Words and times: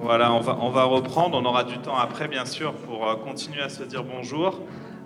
Voilà, 0.00 0.32
on 0.32 0.38
va, 0.38 0.56
on 0.60 0.70
va 0.70 0.84
reprendre. 0.84 1.36
On 1.36 1.44
aura 1.44 1.64
du 1.64 1.76
temps 1.78 1.96
après, 1.96 2.28
bien 2.28 2.44
sûr, 2.44 2.72
pour 2.72 3.08
euh, 3.08 3.16
continuer 3.16 3.62
à 3.62 3.68
se 3.68 3.82
dire 3.82 4.04
bonjour. 4.04 4.60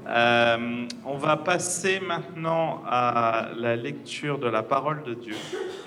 Euh, 0.06 0.87
on 1.06 1.16
va 1.16 1.38
passer 1.38 1.98
maintenant 1.98 2.82
à 2.87 3.48
la 3.56 3.74
lecture 3.74 4.38
de 4.38 4.48
la 4.48 4.62
parole 4.62 5.02
de 5.02 5.14
Dieu. 5.14 5.34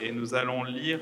Et 0.01 0.11
nous 0.11 0.33
allons 0.33 0.63
lire 0.63 1.01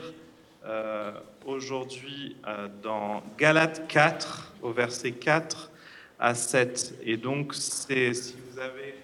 euh, 0.66 1.14
aujourd'hui 1.46 2.36
dans 2.82 3.24
Galates 3.38 3.88
4, 3.88 4.56
au 4.61 4.74
verset 4.74 5.14
4 5.14 5.71
à 6.20 6.36
7. 6.36 7.00
Et 7.04 7.15
donc, 7.15 7.54
c'est 7.54 8.14
si 8.14 8.36
vous 8.51 8.60
avez 8.60 8.96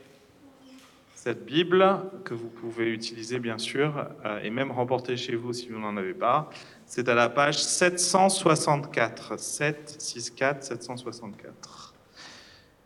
cette 1.16 1.46
Bible, 1.46 2.02
que 2.25 2.34
vous 2.34 2.50
pouvez 2.50 2.92
utiliser 2.92 3.39
bien 3.39 3.57
sûr, 3.57 4.07
et 4.42 4.50
même 4.50 4.71
remporter 4.71 5.18
chez 5.18 5.36
vous 5.36 5.52
si 5.52 5.68
vous 5.68 5.79
n'en 5.79 5.97
avez 5.97 6.14
pas, 6.14 6.50
c'est 6.89 7.07
à 7.07 7.14
la 7.14 7.29
page 7.29 7.61
764. 7.61 9.39
764, 9.39 10.64
764. 10.64 11.93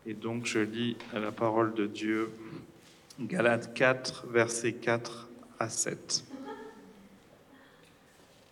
Et 0.05 0.13
donc 0.13 0.45
je 0.45 0.59
lis 0.59 0.98
la 1.13 1.31
parole 1.31 1.73
de 1.73 1.88
Dieu, 1.88 2.29
Galates 3.17 3.73
4, 3.73 4.26
versets 4.29 4.73
4 4.73 5.29
à 5.57 5.70
7. 5.70 6.26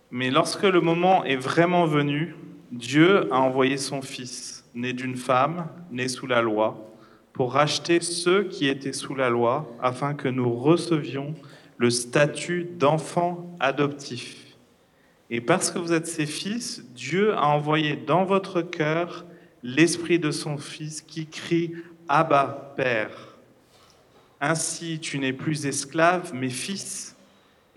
Mais 0.10 0.32
lorsque 0.32 0.64
le 0.64 0.80
moment 0.80 1.26
est 1.26 1.36
vraiment 1.36 1.86
venu, 1.86 2.34
Dieu 2.72 3.32
a 3.34 3.42
envoyé 3.42 3.76
son 3.76 4.02
Fils, 4.02 4.64
né 4.74 4.94
d'une 4.94 5.18
femme, 5.18 5.68
né 5.92 6.08
sous 6.08 6.28
la 6.28 6.42
loi, 6.42 6.90
pour 7.34 7.52
racheter 7.52 8.00
ceux 8.00 8.46
qui 8.46 8.70
étaient 8.70 8.94
sous 8.94 9.16
la 9.16 9.30
loi, 9.30 9.70
afin 9.82 10.14
que 10.14 10.30
nous 10.30 10.54
recevions 10.54 11.36
le 11.78 11.90
statut 11.90 12.64
d'enfants 12.64 13.54
adoptifs. 13.60 14.51
Et 15.34 15.40
parce 15.40 15.72
que 15.72 15.80
vous 15.80 15.94
êtes 15.94 16.08
ses 16.08 16.26
fils, 16.26 16.84
Dieu 16.94 17.34
a 17.34 17.48
envoyé 17.48 17.96
dans 17.96 18.26
votre 18.26 18.62
cœur 18.62 19.26
l'esprit 19.64 20.20
de 20.20 20.30
son 20.30 20.58
Fils 20.58 21.02
qui 21.02 21.26
crie 21.26 21.74
Abba, 22.10 22.74
Père. 22.76 23.38
Ainsi, 24.42 25.00
tu 25.00 25.20
n'es 25.20 25.32
plus 25.32 25.66
esclave, 25.66 26.34
mais 26.34 26.50
fils. 26.50 27.16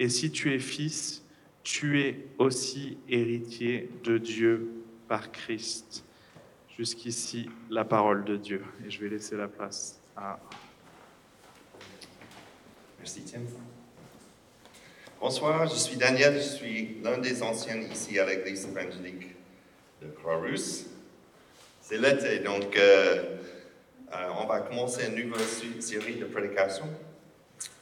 Et 0.01 0.09
si 0.09 0.33
tu 0.33 0.53
es 0.53 0.59
fils, 0.59 1.25
tu 1.63 2.01
es 2.01 2.27
aussi 2.39 2.99
héritier 3.09 3.89
de 4.03 4.19
Dieu 4.19 4.73
par 5.07 5.31
Christ. 5.31 6.05
Jusqu'ici, 6.77 7.49
la 7.71 7.85
parole 7.85 8.25
de 8.25 8.37
Dieu. 8.37 8.65
Et 8.85 8.91
je 8.91 9.01
vais 9.01 9.09
laisser 9.09 9.37
la 9.37 9.47
place 9.47 10.01
à... 10.17 10.41
Merci 12.99 13.23
Tim. 13.23 13.43
Bonsoir, 15.25 15.67
je 15.67 15.77
suis 15.77 15.97
Daniel, 15.97 16.35
je 16.35 16.47
suis 16.47 16.99
l'un 17.03 17.17
des 17.17 17.43
anciens 17.43 17.81
ici 17.81 18.19
à 18.19 18.27
l'église 18.27 18.67
évangélique 18.67 19.35
de 20.03 20.09
Croix-Rousse. 20.09 20.85
C'est 21.81 21.97
l'été, 21.97 22.41
donc 22.41 22.77
euh, 22.77 23.39
euh, 24.13 24.29
on 24.39 24.45
va 24.45 24.61
commencer 24.61 25.07
une 25.07 25.31
nouvelle 25.31 25.81
série 25.81 26.17
de 26.17 26.27
prédications. 26.27 26.91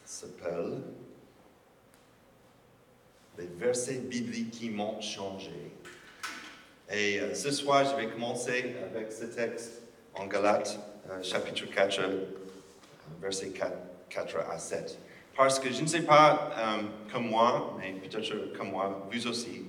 Ça 0.05 0.25
s'appelle 0.25 0.83
Les 3.37 3.49
versets 3.59 3.95
bibliques 3.97 4.51
qui 4.51 4.69
m'ont 4.69 5.01
changé. 5.01 5.51
Et 6.89 7.19
euh, 7.19 7.35
ce 7.35 7.51
soir, 7.51 7.83
je 7.83 8.01
vais 8.01 8.09
commencer 8.09 8.73
avec 8.89 9.11
ce 9.11 9.25
texte 9.25 9.81
en 10.13 10.27
Galates, 10.27 10.79
chapitre 11.21 11.65
4, 11.65 11.99
euh, 11.99 12.25
versets 13.21 13.49
4, 13.49 13.73
4 14.07 14.37
à 14.49 14.57
7. 14.57 14.97
Parce 15.35 15.59
que 15.59 15.71
je 15.71 15.81
ne 15.81 15.87
sais 15.87 16.03
pas, 16.03 16.51
euh, 16.57 16.83
comme 17.11 17.27
moi, 17.29 17.75
mais 17.79 17.93
peut-être 17.93 18.55
comme 18.57 18.69
moi, 18.69 19.07
vous 19.11 19.27
aussi, 19.27 19.63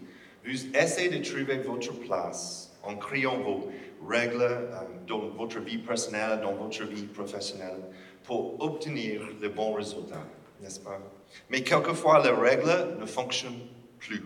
vous 0.45 0.77
essayez 0.77 1.09
de 1.09 1.25
trouver 1.25 1.59
votre 1.59 1.93
place 2.01 2.77
en 2.83 2.97
créant 2.97 3.39
vos 3.39 3.70
règles 4.07 4.42
euh, 4.42 4.83
dans 5.07 5.29
votre 5.29 5.61
vie 5.61 5.79
personnelle, 5.79 6.41
dans 6.42 6.53
votre 6.53 6.85
vie 6.85 7.07
professionnelle, 7.07 7.79
pour 8.24 8.61
obtenir 8.63 9.23
de 9.41 9.48
bons 9.48 9.73
résultats, 9.73 10.27
n'est-ce 10.61 10.80
pas? 10.80 11.01
Mais 11.48 11.63
quelquefois, 11.63 12.23
les 12.23 12.30
règles 12.30 12.98
ne 13.01 13.07
fonctionnent 13.07 13.67
plus. 13.98 14.24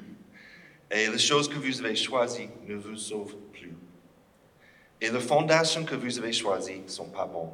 Et 0.91 1.07
les 1.07 1.19
choses 1.19 1.49
que 1.49 1.59
vous 1.59 1.81
avez 1.81 1.95
choisies 1.95 2.49
ne 2.67 2.75
vous 2.75 2.97
sauvent 2.97 3.37
plus. 3.53 3.75
Et 5.01 5.11
les 5.11 5.21
fondations 5.21 5.85
que 5.85 5.95
vous 5.95 6.19
avez 6.19 6.33
choisies 6.33 6.81
ne 6.81 6.89
sont 6.89 7.11
pas 7.11 7.27
bonnes. 7.27 7.53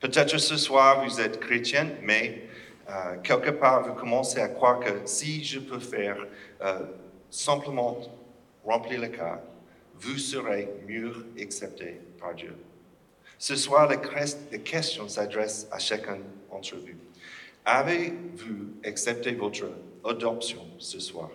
Peut-être 0.00 0.38
ce 0.38 0.56
soir, 0.56 1.04
vous 1.04 1.20
êtes 1.20 1.38
chrétien, 1.38 1.88
mais 2.02 2.48
euh, 2.92 3.16
quelque 3.22 3.50
part, 3.50 3.82
vous 3.88 3.94
commencez 3.94 4.38
à 4.40 4.48
croire 4.48 4.80
que 4.80 4.90
si 5.06 5.42
je 5.42 5.58
peux 5.58 5.78
faire 5.80 6.18
euh, 6.60 6.80
simplement 7.30 7.98
remplir 8.64 9.00
le 9.00 9.08
cas, 9.08 9.42
vous 9.94 10.18
serez 10.18 10.68
mieux 10.86 11.26
accepté 11.40 12.00
par 12.20 12.34
Dieu. 12.34 12.54
Ce 13.38 13.56
soir, 13.56 13.88
la, 13.88 13.96
crest- 13.96 14.38
la 14.52 14.58
question 14.58 15.08
s'adresse 15.08 15.66
à 15.72 15.78
chacun 15.78 16.18
d'entre 16.50 16.76
vous. 16.76 16.98
Avez-vous 17.64 18.74
accepté 18.84 19.32
votre 19.32 19.64
adoption 20.04 20.66
ce 20.78 21.00
soir? 21.00 21.30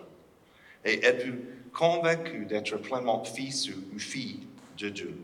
Et 0.84 1.04
êtes-vous 1.04 1.36
convaincu 1.72 2.44
d'être 2.46 2.76
pleinement 2.78 3.24
fils 3.24 3.68
ou 3.68 3.98
fille 3.98 4.46
de 4.78 4.88
Dieu? 4.90 5.14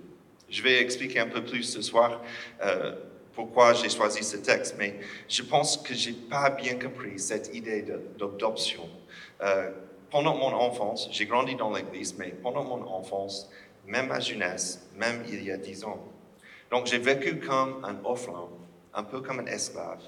Je 0.50 0.62
vais 0.62 0.80
expliquer 0.80 1.20
un 1.20 1.28
peu 1.28 1.44
plus 1.44 1.62
ce 1.62 1.80
soir 1.80 2.22
euh, 2.62 2.94
pourquoi 3.34 3.74
j'ai 3.74 3.88
choisi 3.88 4.22
ce 4.22 4.36
texte, 4.36 4.76
mais 4.78 5.00
je 5.28 5.42
pense 5.42 5.76
que 5.76 5.94
je 5.94 6.10
n'ai 6.10 6.16
pas 6.16 6.50
bien 6.50 6.78
compris 6.78 7.18
cette 7.18 7.54
idée 7.54 7.82
d'adoption. 7.82 8.88
Euh, 9.42 9.70
pendant 10.10 10.36
mon 10.36 10.52
enfance, 10.52 11.08
j'ai 11.10 11.26
grandi 11.26 11.56
dans 11.56 11.72
l'Église, 11.72 12.16
mais 12.16 12.28
pendant 12.30 12.64
mon 12.64 12.86
enfance, 12.86 13.50
même 13.86 14.06
ma 14.06 14.20
jeunesse, 14.20 14.86
même 14.96 15.24
il 15.28 15.42
y 15.44 15.50
a 15.50 15.56
dix 15.56 15.84
ans. 15.84 16.00
Donc 16.70 16.86
j'ai 16.86 16.98
vécu 16.98 17.40
comme 17.40 17.84
un 17.84 17.96
orphelin, 18.04 18.48
un 18.94 19.02
peu 19.02 19.20
comme 19.20 19.40
un 19.40 19.46
esclave, 19.46 20.02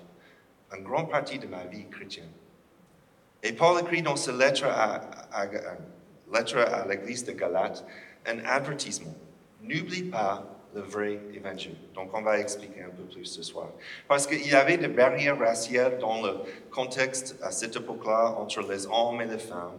une 0.77 0.85
grande 0.85 1.11
partie 1.11 1.39
de 1.39 1.47
ma 1.47 1.65
vie 1.65 1.87
chrétienne. 1.91 2.31
Et 3.43 3.53
Paul 3.53 3.81
écrit 3.81 4.03
dans 4.03 4.17
sa 4.17 4.33
lettre 4.33 4.65
à, 4.65 4.95
à 5.33 6.87
l'église 6.89 7.25
de 7.25 7.33
Galate 7.33 7.85
un 8.27 8.39
avertissement. 8.45 9.15
N'oublie 9.63 10.05
pas 10.05 10.45
le 10.75 10.83
vrai 10.83 11.21
évangile. 11.35 11.77
Donc, 11.95 12.11
on 12.13 12.23
va 12.23 12.39
expliquer 12.39 12.83
un 12.83 12.91
peu 12.91 13.05
plus 13.05 13.25
ce 13.25 13.43
soir. 13.43 13.71
Parce 14.09 14.27
qu'il 14.27 14.47
y 14.47 14.55
avait 14.55 14.77
des 14.77 14.89
barrières 14.89 15.39
raciales 15.39 15.99
dans 15.99 16.23
le 16.23 16.35
contexte 16.71 17.37
à 17.43 17.51
cette 17.51 17.77
époque-là 17.77 18.37
entre 18.39 18.61
les 18.71 18.87
hommes 18.87 19.21
et 19.21 19.27
les 19.27 19.39
femmes, 19.39 19.79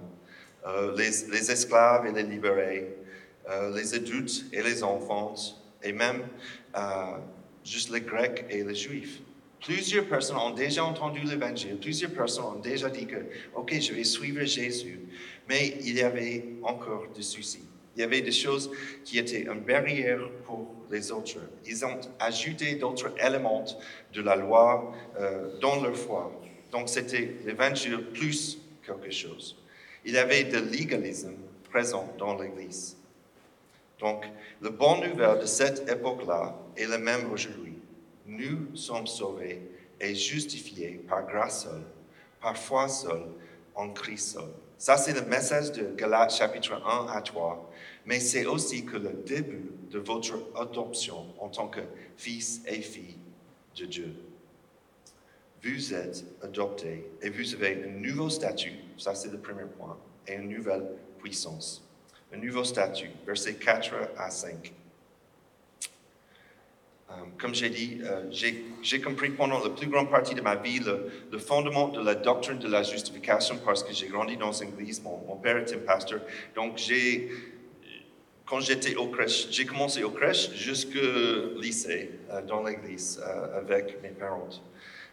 euh, 0.65 0.95
les, 0.97 1.51
esclaves 1.51 2.07
et 2.07 2.11
les 2.11 2.23
libérés, 2.23 2.95
euh, 3.49 3.75
les 3.75 3.93
adultes 3.93 4.45
et 4.51 4.61
les 4.61 4.83
enfants, 4.83 5.35
et 5.83 5.93
même 5.93 6.23
euh, 6.75 7.17
juste 7.63 7.91
les 7.91 8.01
Grecs 8.01 8.45
et 8.49 8.63
les 8.63 8.75
Juifs. 8.75 9.21
Plusieurs 9.63 10.05
personnes 10.05 10.37
ont 10.37 10.51
déjà 10.51 10.83
entendu 10.83 11.21
l'évangile, 11.21 11.77
plusieurs 11.77 12.11
personnes 12.11 12.45
ont 12.45 12.59
déjà 12.59 12.89
dit 12.89 13.07
que, 13.07 13.17
OK, 13.55 13.73
je 13.79 13.93
vais 13.93 14.03
suivre 14.03 14.43
Jésus, 14.43 14.99
mais 15.49 15.77
il 15.81 15.95
y 15.95 16.01
avait 16.01 16.45
encore 16.63 17.07
des 17.15 17.23
soucis. 17.23 17.67
Il 17.97 18.01
y 18.01 18.03
avait 18.03 18.21
des 18.21 18.31
choses 18.31 18.69
qui 19.03 19.17
étaient 19.17 19.47
une 19.47 19.61
barrière 19.61 20.19
pour 20.45 20.67
les 20.91 21.11
autres. 21.11 21.39
Ils 21.65 21.83
ont 21.83 21.99
ajouté 22.19 22.75
d'autres 22.75 23.11
éléments 23.19 23.65
de 24.13 24.21
la 24.21 24.35
loi 24.35 24.93
euh, 25.19 25.59
dans 25.59 25.81
leur 25.81 25.97
foi. 25.97 26.31
Donc 26.71 26.89
c'était 26.89 27.33
l'évangile 27.43 28.03
plus 28.13 28.59
quelque 28.85 29.09
chose. 29.09 29.57
Il 30.05 30.13
y 30.13 30.17
avait 30.19 30.43
de 30.43 30.59
légalisme 30.59 31.33
présent 31.71 32.13
dans 32.19 32.39
l'Église. 32.39 32.97
Donc, 33.99 34.25
la 34.61 34.69
bonne 34.69 35.09
nouvelle 35.09 35.39
de 35.39 35.47
cette 35.47 35.89
époque-là 35.89 36.55
est 36.75 36.85
la 36.85 36.99
même 36.99 37.31
aujourd'hui. 37.31 37.79
Nous 38.27 38.75
sommes 38.75 39.07
sauvés 39.07 39.59
et 39.99 40.13
justifiés 40.13 41.03
par 41.09 41.25
grâce 41.25 41.63
seule, 41.63 41.81
par 42.39 42.55
foi 42.55 42.87
seule, 42.87 43.25
en 43.77 43.89
Christ. 43.93 44.37
Ça, 44.77 44.97
c'est 44.97 45.13
le 45.13 45.25
message 45.27 45.71
de 45.71 45.95
Galates 45.95 46.35
chapitre 46.35 46.73
1 46.85 47.07
à 47.07 47.21
3. 47.21 47.71
Mais 48.05 48.19
c'est 48.19 48.45
aussi 48.45 48.85
que 48.85 48.97
le 48.97 49.13
début 49.25 49.71
de 49.89 49.99
votre 49.99 50.35
adoption 50.55 51.25
en 51.39 51.49
tant 51.49 51.67
que 51.67 51.81
fils 52.17 52.61
et 52.67 52.81
fille 52.81 53.17
de 53.77 53.85
Dieu. 53.85 54.13
Vous 55.63 55.93
êtes 55.93 56.23
adoptés 56.41 57.09
et 57.21 57.29
vous 57.29 57.53
avez 57.55 57.83
un 57.85 57.87
nouveau 57.87 58.29
statut. 58.29 58.73
Ça, 58.97 59.15
c'est 59.15 59.31
le 59.31 59.39
premier 59.39 59.65
point. 59.77 59.97
Et 60.27 60.33
une 60.33 60.49
nouvelle 60.49 60.85
puissance. 61.19 61.83
Un 62.33 62.37
nouveau 62.37 62.63
statut. 62.63 63.09
Versets 63.25 63.55
4 63.55 63.93
à 64.17 64.29
5. 64.29 64.73
Euh, 67.09 67.13
comme 67.39 67.55
j'ai 67.55 67.69
dit, 67.69 67.99
euh, 68.03 68.23
j'ai 68.81 69.01
compris 69.01 69.29
pendant 69.29 69.63
la 69.63 69.69
plus 69.69 69.87
grande 69.87 70.09
partie 70.09 70.35
de 70.35 70.41
ma 70.41 70.55
vie 70.55 70.79
le, 70.79 71.39
fondement 71.39 71.87
de 71.87 72.01
la 72.01 72.15
doctrine 72.15 72.59
de 72.59 72.67
la 72.67 72.83
justification 72.83 73.59
parce 73.63 73.81
que 73.83 73.93
j'ai 73.93 74.07
grandi 74.07 74.35
dans 74.35 74.51
une 74.51 74.69
église. 74.69 75.01
Mon, 75.01 75.37
père 75.37 75.57
était 75.57 75.77
pasteur. 75.77 76.19
Donc, 76.53 76.77
j'ai, 76.77 77.29
quand 78.45 78.59
j'étais 78.59 78.95
au 78.95 79.07
crèche, 79.07 79.47
j'ai 79.51 79.65
commencé 79.65 80.03
au 80.03 80.09
crèche 80.09 80.51
jusqu'au 80.53 81.59
lycée 81.61 82.11
euh, 82.29 82.41
dans 82.41 82.63
l'église 82.63 83.21
euh, 83.23 83.59
avec 83.59 84.01
mes 84.03 84.09
parents. 84.09 84.49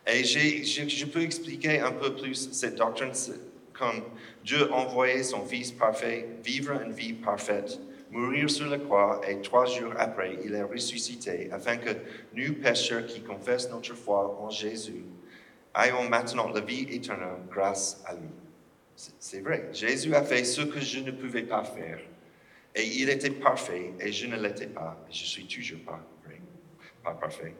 Et 0.06 0.25
je 0.25 1.06
peux 1.06 1.23
expliquer 1.23 1.81
un 1.81 1.93
peu 1.93 2.14
plus 2.14 2.50
cette 2.52 2.76
doctrine 2.76 3.12
comme 3.73 4.02
Dieu 4.44 4.70
a 4.70 4.75
envoyé 4.75 5.23
son 5.23 5.44
Fils 5.47 5.73
parfait 5.73 6.29
vivre 6.44 6.81
une 6.85 6.93
vie 6.93 7.12
parfaite 7.12 7.79
mourir 8.10 8.50
sur 8.50 8.68
la 8.68 8.78
croix 8.78 9.20
et 9.28 9.40
trois 9.40 9.66
jours 9.66 9.94
après, 9.98 10.38
il 10.44 10.54
est 10.54 10.62
ressuscité, 10.62 11.50
afin 11.52 11.76
que 11.76 11.90
nous, 12.34 12.54
pécheurs 12.54 13.06
qui 13.06 13.22
confessent 13.22 13.70
notre 13.70 13.94
foi 13.94 14.38
en 14.40 14.50
Jésus, 14.50 15.04
ayons 15.74 16.08
maintenant 16.08 16.48
la 16.48 16.60
vie 16.60 16.86
éternelle 16.90 17.42
grâce 17.50 18.02
à 18.06 18.14
lui. 18.14 18.28
C'est 18.96 19.40
vrai, 19.40 19.68
Jésus 19.72 20.14
a 20.14 20.22
fait 20.22 20.44
ce 20.44 20.62
que 20.62 20.80
je 20.80 21.00
ne 21.00 21.10
pouvais 21.10 21.42
pas 21.42 21.64
faire. 21.64 22.00
Et 22.74 22.86
il 22.86 23.08
était 23.08 23.30
parfait 23.30 23.92
et 24.00 24.12
je 24.12 24.26
ne 24.26 24.40
l'étais 24.40 24.66
pas. 24.66 25.04
Je 25.10 25.24
suis 25.24 25.46
toujours 25.46 25.80
pas 25.80 26.00
vrai, 26.24 26.40
pas 27.02 27.14
parfait. 27.14 27.54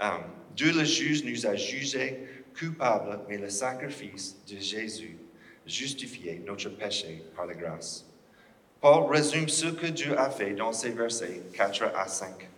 Um, 0.00 0.24
Dieu 0.54 0.72
le 0.72 0.84
juge 0.84 1.24
nous 1.24 1.46
a 1.46 1.56
jugés 1.56 2.44
coupables, 2.58 3.20
mais 3.28 3.38
le 3.38 3.48
sacrifice 3.48 4.36
de 4.46 4.58
Jésus 4.58 5.16
justifiait 5.66 6.42
notre 6.44 6.70
péché 6.70 7.22
par 7.36 7.46
la 7.46 7.54
grâce. 7.54 8.07
Paul 8.80 9.10
résume 9.10 9.48
ce 9.48 9.66
que 9.66 9.86
Dieu 9.86 10.18
a 10.18 10.30
fait 10.30 10.54
dans 10.54 10.72
ces 10.72 10.90
versets 10.90 11.42
4 11.54 11.92
à 11.96 12.06
5. 12.06 12.48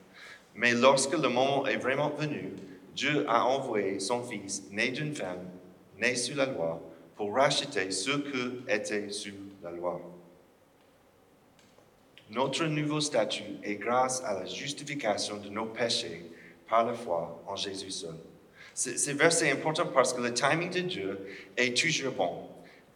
Mais 0.54 0.72
lorsque 0.72 1.12
le 1.12 1.28
moment 1.28 1.66
est 1.66 1.76
vraiment 1.76 2.10
venu, 2.10 2.52
Dieu 2.94 3.24
a 3.28 3.44
envoyé 3.46 4.00
son 4.00 4.22
Fils, 4.22 4.64
né 4.70 4.90
d'une 4.90 5.14
femme, 5.14 5.48
né 5.98 6.14
sous 6.14 6.34
la 6.34 6.46
loi, 6.46 6.82
pour 7.16 7.34
racheter 7.34 7.90
ce 7.90 8.10
que 8.10 8.62
était 8.68 9.10
sous 9.10 9.30
la 9.62 9.70
loi. 9.70 10.00
Notre 12.30 12.66
nouveau 12.66 13.00
statut 13.00 13.56
est 13.62 13.76
grâce 13.76 14.22
à 14.22 14.34
la 14.34 14.46
justification 14.46 15.38
de 15.38 15.48
nos 15.48 15.66
péchés 15.66 16.30
par 16.68 16.86
la 16.86 16.94
foi 16.94 17.42
en 17.46 17.56
Jésus 17.56 17.90
seul. 17.90 18.14
C'est 18.74 19.12
verset 19.14 19.50
important 19.50 19.86
parce 19.92 20.12
que 20.12 20.20
le 20.20 20.32
timing 20.32 20.70
de 20.70 20.80
Dieu 20.80 21.18
est 21.56 21.76
toujours 21.76 22.12
bon. 22.12 22.48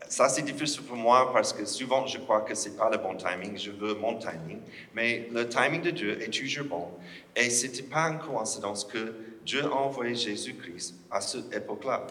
Ça, 0.08 0.28
c'est 0.28 0.42
difficile 0.42 0.82
pour 0.82 0.96
moi 0.96 1.32
parce 1.32 1.52
que 1.52 1.64
souvent, 1.64 2.06
je 2.06 2.18
crois 2.18 2.42
que 2.42 2.54
ce 2.54 2.68
n'est 2.68 2.76
pas 2.76 2.90
le 2.90 2.98
bon 2.98 3.16
timing. 3.16 3.56
Je 3.56 3.70
veux 3.70 3.94
mon 3.94 4.16
timing. 4.18 4.60
Mais 4.94 5.28
le 5.32 5.48
timing 5.48 5.82
de 5.82 5.90
Dieu 5.90 6.22
est 6.22 6.32
toujours 6.32 6.66
bon. 6.66 6.88
Et 7.34 7.50
ce 7.50 7.66
n'était 7.66 7.82
pas 7.82 8.10
une 8.10 8.18
coïncidence 8.18 8.84
que 8.84 9.14
Dieu 9.44 9.64
a 9.64 9.72
envoyé 9.72 10.14
Jésus-Christ 10.14 10.94
à 11.10 11.20
cette 11.20 11.54
époque-là. 11.54 12.06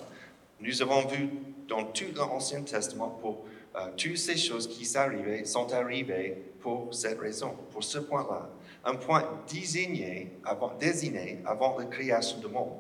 Nous 0.60 0.82
avons 0.82 1.08
vu 1.08 1.30
dans 1.68 1.84
tout 1.86 2.06
l'Ancien 2.16 2.62
Testament 2.62 3.10
pour 3.22 3.46
euh, 3.76 3.88
toutes 3.98 4.18
ces 4.18 4.38
choses 4.38 4.68
qui 4.68 4.98
arrivées, 4.98 5.46
sont 5.46 5.72
arrivées 5.74 6.54
pour 6.62 6.94
cette 6.94 7.20
raison, 7.20 7.56
pour 7.72 7.84
ce 7.84 8.00
point-là. 8.00 8.50
Un 8.86 8.96
point 8.96 9.24
désigné 9.52 10.32
avant, 10.44 10.74
désigné 10.80 11.40
avant 11.46 11.78
la 11.78 11.86
création 11.86 12.40
du 12.40 12.48
monde. 12.48 12.74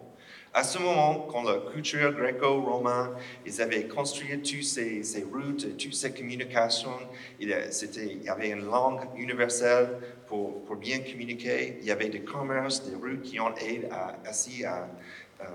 À 0.55 0.63
ce 0.63 0.77
moment, 0.77 1.27
quand 1.31 1.41
la 1.41 1.71
culture 1.71 2.13
gréco-romaine, 2.13 3.15
ils 3.43 3.59
avaient 3.59 3.87
construit 3.87 4.39
toutes 4.43 4.63
ces, 4.63 5.03
ces 5.03 5.23
routes, 5.23 5.77
toutes 5.77 5.95
ces 5.95 6.13
communications, 6.13 6.99
il, 7.39 7.49
y 7.49 8.29
avait 8.29 8.49
une 8.49 8.65
langue 8.65 9.01
universelle 9.17 9.97
pour, 10.27 10.61
bien 10.75 10.99
communiquer. 10.99 11.79
Il 11.81 11.85
y 11.87 11.91
avait 11.91 12.09
des 12.09 12.21
commerces, 12.21 12.83
des 12.83 12.95
routes 12.95 13.23
qui 13.23 13.39
ont 13.39 13.55
aidé 13.55 13.87
à, 13.89 14.15
euh, 14.29 15.45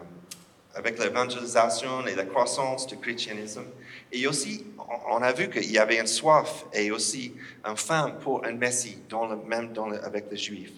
avec 0.75 0.99
l'évangélisation 0.99 2.05
et 2.09 2.17
la 2.17 2.25
croissance 2.25 2.89
du 2.89 2.97
christianisme. 2.97 3.67
Et 4.11 4.27
aussi, 4.27 4.67
on 5.09 5.23
a 5.23 5.33
vu 5.33 5.49
qu'il 5.49 5.71
y 5.71 5.79
avait 5.79 6.01
une 6.01 6.09
soif 6.09 6.67
et 6.73 6.91
aussi 6.91 7.35
un 7.63 7.77
faim 7.77 8.17
pour 8.21 8.45
un 8.45 8.53
Messie, 8.53 8.99
même 9.47 9.73
avec 10.03 10.25
les 10.29 10.37
Juifs. 10.37 10.73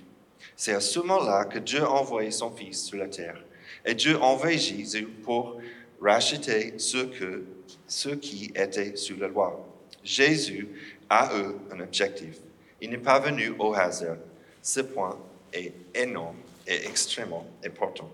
C'est 0.56 0.75
à 0.75 0.81
ce 0.81 0.99
moment-là 0.99 1.46
que 1.46 1.58
Dieu 1.58 1.82
a 1.82 1.90
envoyé 1.90 2.31
son 2.31 2.50
Fils 2.50 2.84
sur 2.84 2.99
la 2.99 3.08
terre. 3.08 3.43
Et 3.85 3.94
Dieu 3.94 4.21
envoyé 4.21 4.59
Jésus 4.59 5.06
pour 5.06 5.61
racheter 6.00 6.75
ceux, 6.79 7.11
ceux 7.87 8.17
qui 8.17 8.53
étaient 8.55 8.97
sous 8.97 9.17
la 9.17 9.29
loi. 9.29 9.67
Jésus 10.03 10.69
a 11.09 11.31
eu 11.37 11.75
un 11.75 11.81
objectif. 11.81 12.37
Il 12.81 12.91
n'est 12.91 12.99
pas 12.99 13.19
venu 13.19 13.55
au 13.59 13.75
hasard. 13.75 14.17
Ce 14.62 14.81
point 14.81 15.19
est 15.53 15.73
énorme 15.94 16.37
et 16.67 16.87
extrêmement 16.87 17.47
important. 17.65 18.11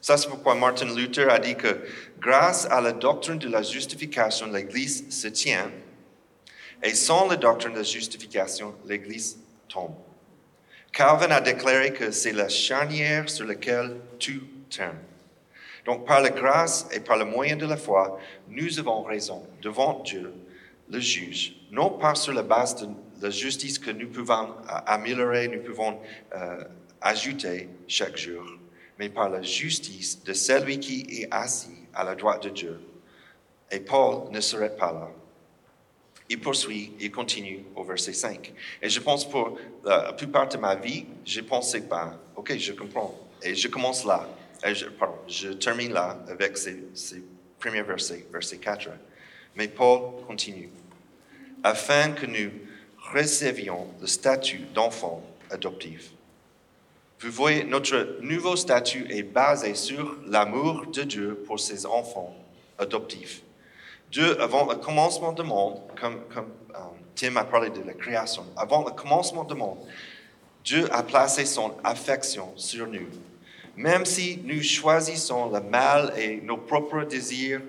Ça, 0.00 0.16
c'est 0.16 0.28
pourquoi 0.28 0.54
Martin 0.54 0.94
Luther 0.94 1.28
a 1.28 1.38
dit 1.38 1.56
que 1.56 1.80
grâce 2.20 2.66
à 2.66 2.80
la 2.80 2.92
doctrine 2.92 3.38
de 3.38 3.48
la 3.48 3.62
justification, 3.62 4.50
l'Église 4.50 5.04
se 5.10 5.28
tient, 5.28 5.70
et 6.82 6.94
sans 6.94 7.28
la 7.28 7.36
doctrine 7.36 7.72
de 7.72 7.78
la 7.78 7.82
justification, 7.82 8.74
l'Église 8.86 9.38
tombe. 9.68 9.94
Calvin 10.92 11.30
a 11.30 11.40
déclaré 11.40 11.92
que 11.92 12.12
c'est 12.12 12.32
la 12.32 12.48
charnière 12.48 13.28
sur 13.28 13.44
laquelle 13.44 13.96
tout 14.18 14.40
Donc, 15.84 16.06
par 16.06 16.20
la 16.20 16.30
grâce 16.30 16.88
et 16.92 17.00
par 17.00 17.16
le 17.16 17.24
moyen 17.24 17.56
de 17.56 17.66
la 17.66 17.76
foi, 17.76 18.18
nous 18.48 18.78
avons 18.78 19.02
raison 19.02 19.46
devant 19.62 20.02
Dieu, 20.02 20.32
le 20.90 21.00
juge, 21.00 21.54
non 21.70 21.90
pas 21.90 22.14
sur 22.14 22.32
la 22.32 22.42
base 22.42 22.76
de 22.76 22.88
la 23.20 23.30
justice 23.30 23.78
que 23.78 23.90
nous 23.90 24.08
pouvons 24.08 24.54
améliorer, 24.86 25.48
nous 25.48 25.62
pouvons 25.62 25.98
euh, 26.34 26.64
ajouter 27.00 27.68
chaque 27.86 28.16
jour 28.16 28.44
mais 28.98 29.08
par 29.08 29.28
la 29.28 29.42
justice 29.42 30.22
de 30.24 30.32
celui 30.32 30.80
qui 30.80 31.06
est 31.22 31.28
assis 31.30 31.86
à 31.94 32.04
la 32.04 32.14
droite 32.14 32.42
de 32.42 32.50
Dieu. 32.50 32.80
Et 33.70 33.80
Paul 33.80 34.30
ne 34.30 34.40
serait 34.40 34.74
pas 34.74 34.92
là. 34.92 35.10
Il 36.28 36.40
poursuit, 36.40 36.92
il 37.00 37.10
continue 37.10 37.64
au 37.74 37.84
verset 37.84 38.12
5. 38.12 38.52
Et 38.82 38.88
je 38.88 39.00
pense 39.00 39.28
pour 39.28 39.58
la 39.84 40.12
plupart 40.12 40.48
de 40.48 40.58
ma 40.58 40.74
vie, 40.74 41.06
je 41.24 41.40
pensais 41.40 41.82
pas, 41.82 42.18
ok, 42.36 42.56
je 42.58 42.72
comprends. 42.72 43.14
Et 43.42 43.54
je 43.54 43.68
commence 43.68 44.04
là. 44.04 44.28
Et 44.64 44.74
je, 44.74 45.52
termine 45.52 45.92
là 45.92 46.18
avec 46.28 46.56
ces, 46.56 46.82
premiers 47.58 47.82
versets, 47.82 48.26
verset 48.32 48.58
4. 48.58 48.88
Mais 49.56 49.68
Paul 49.68 50.24
continue. 50.26 50.70
Afin 51.62 52.12
que 52.12 52.26
nous 52.26 52.50
recevions 53.12 53.86
le 54.00 54.06
statut 54.06 54.60
d'enfant 54.74 55.22
adoptif. 55.50 56.10
Vous 57.20 57.30
voyez, 57.30 57.64
notre 57.64 58.18
nouveau 58.20 58.54
statut 58.54 59.06
est 59.10 59.24
basé 59.24 59.74
sur 59.74 60.16
l'amour 60.26 60.86
de 60.86 61.02
Dieu 61.02 61.42
pour 61.46 61.58
ses 61.58 61.84
enfants 61.84 62.36
adoptifs. 62.78 63.42
Dieu, 64.10 64.40
avant 64.40 64.66
le 64.66 64.76
commencement 64.76 65.32
du 65.32 65.42
monde, 65.42 65.80
comme, 66.00 66.20
euh, 66.36 66.78
Tim 67.14 67.36
a 67.36 67.44
parlé 67.44 67.70
de 67.70 67.82
la 67.82 67.94
création, 67.94 68.44
avant 68.56 68.84
le 68.84 68.92
commencement 68.92 69.44
du 69.44 69.54
monde, 69.54 69.78
Dieu 70.64 70.86
a 70.92 71.02
placé 71.02 71.44
son 71.44 71.74
affection 71.82 72.52
sur 72.56 72.86
nous. 72.86 73.08
Même 73.78 74.04
si 74.04 74.40
nous 74.44 74.60
choisissons 74.60 75.52
le 75.52 75.60
mal 75.60 76.12
et 76.18 76.40
nos 76.40 76.56
propres 76.56 77.04
désirs 77.04 77.62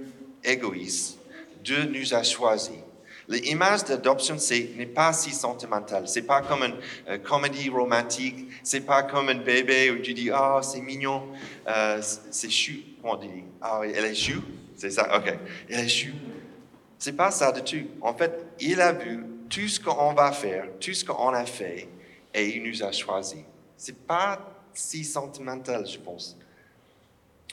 égoïstes, 0.43 1.19
Dieu 1.63 1.85
nous 1.85 2.15
a 2.15 2.23
choisis 2.23 2.79
L'image 3.27 3.83
d'adoption 3.83 4.35
n'est 4.75 4.87
pas 4.87 5.13
si 5.13 5.29
sentimental. 5.29 6.07
C'est 6.07 6.23
pas 6.23 6.41
comme 6.41 6.63
une 6.63 6.75
euh, 7.07 7.19
comédie 7.19 7.69
romantique. 7.69 8.47
C'est 8.63 8.81
pas 8.81 9.03
comme 9.03 9.29
un 9.29 9.35
bébé 9.35 9.91
où 9.91 9.99
tu 9.99 10.15
dis 10.15 10.31
oh 10.33 10.61
c'est 10.63 10.81
mignon, 10.81 11.27
euh, 11.67 12.01
c'est 12.01 12.49
chou. 12.49 12.79
Comment 12.99 13.13
on 13.13 13.17
dit? 13.17 13.43
Ah 13.61 13.81
elle 13.83 14.05
est 14.05 14.15
chou? 14.15 14.41
C'est 14.75 14.89
ça. 14.89 15.15
Ok. 15.15 15.31
Elle 15.69 15.81
est 15.81 15.87
chou. 15.87 16.09
C'est 16.97 17.15
pas 17.15 17.29
ça 17.29 17.51
du 17.51 17.61
tout. 17.61 17.87
En 18.01 18.15
fait, 18.15 18.47
il 18.59 18.81
a 18.81 18.93
vu 18.93 19.23
tout 19.47 19.67
ce 19.67 19.79
qu'on 19.79 20.13
va 20.13 20.31
faire, 20.31 20.65
tout 20.79 20.95
ce 20.95 21.05
qu'on 21.05 21.29
a 21.29 21.45
fait, 21.45 21.87
et 22.33 22.47
il 22.55 22.63
nous 22.63 22.81
a 22.81 22.91
choisi. 22.91 23.45
C'est 23.77 24.07
pas 24.07 24.58
si 24.73 25.03
sentimental, 25.03 25.87
je 25.87 25.97
pense. 25.97 26.37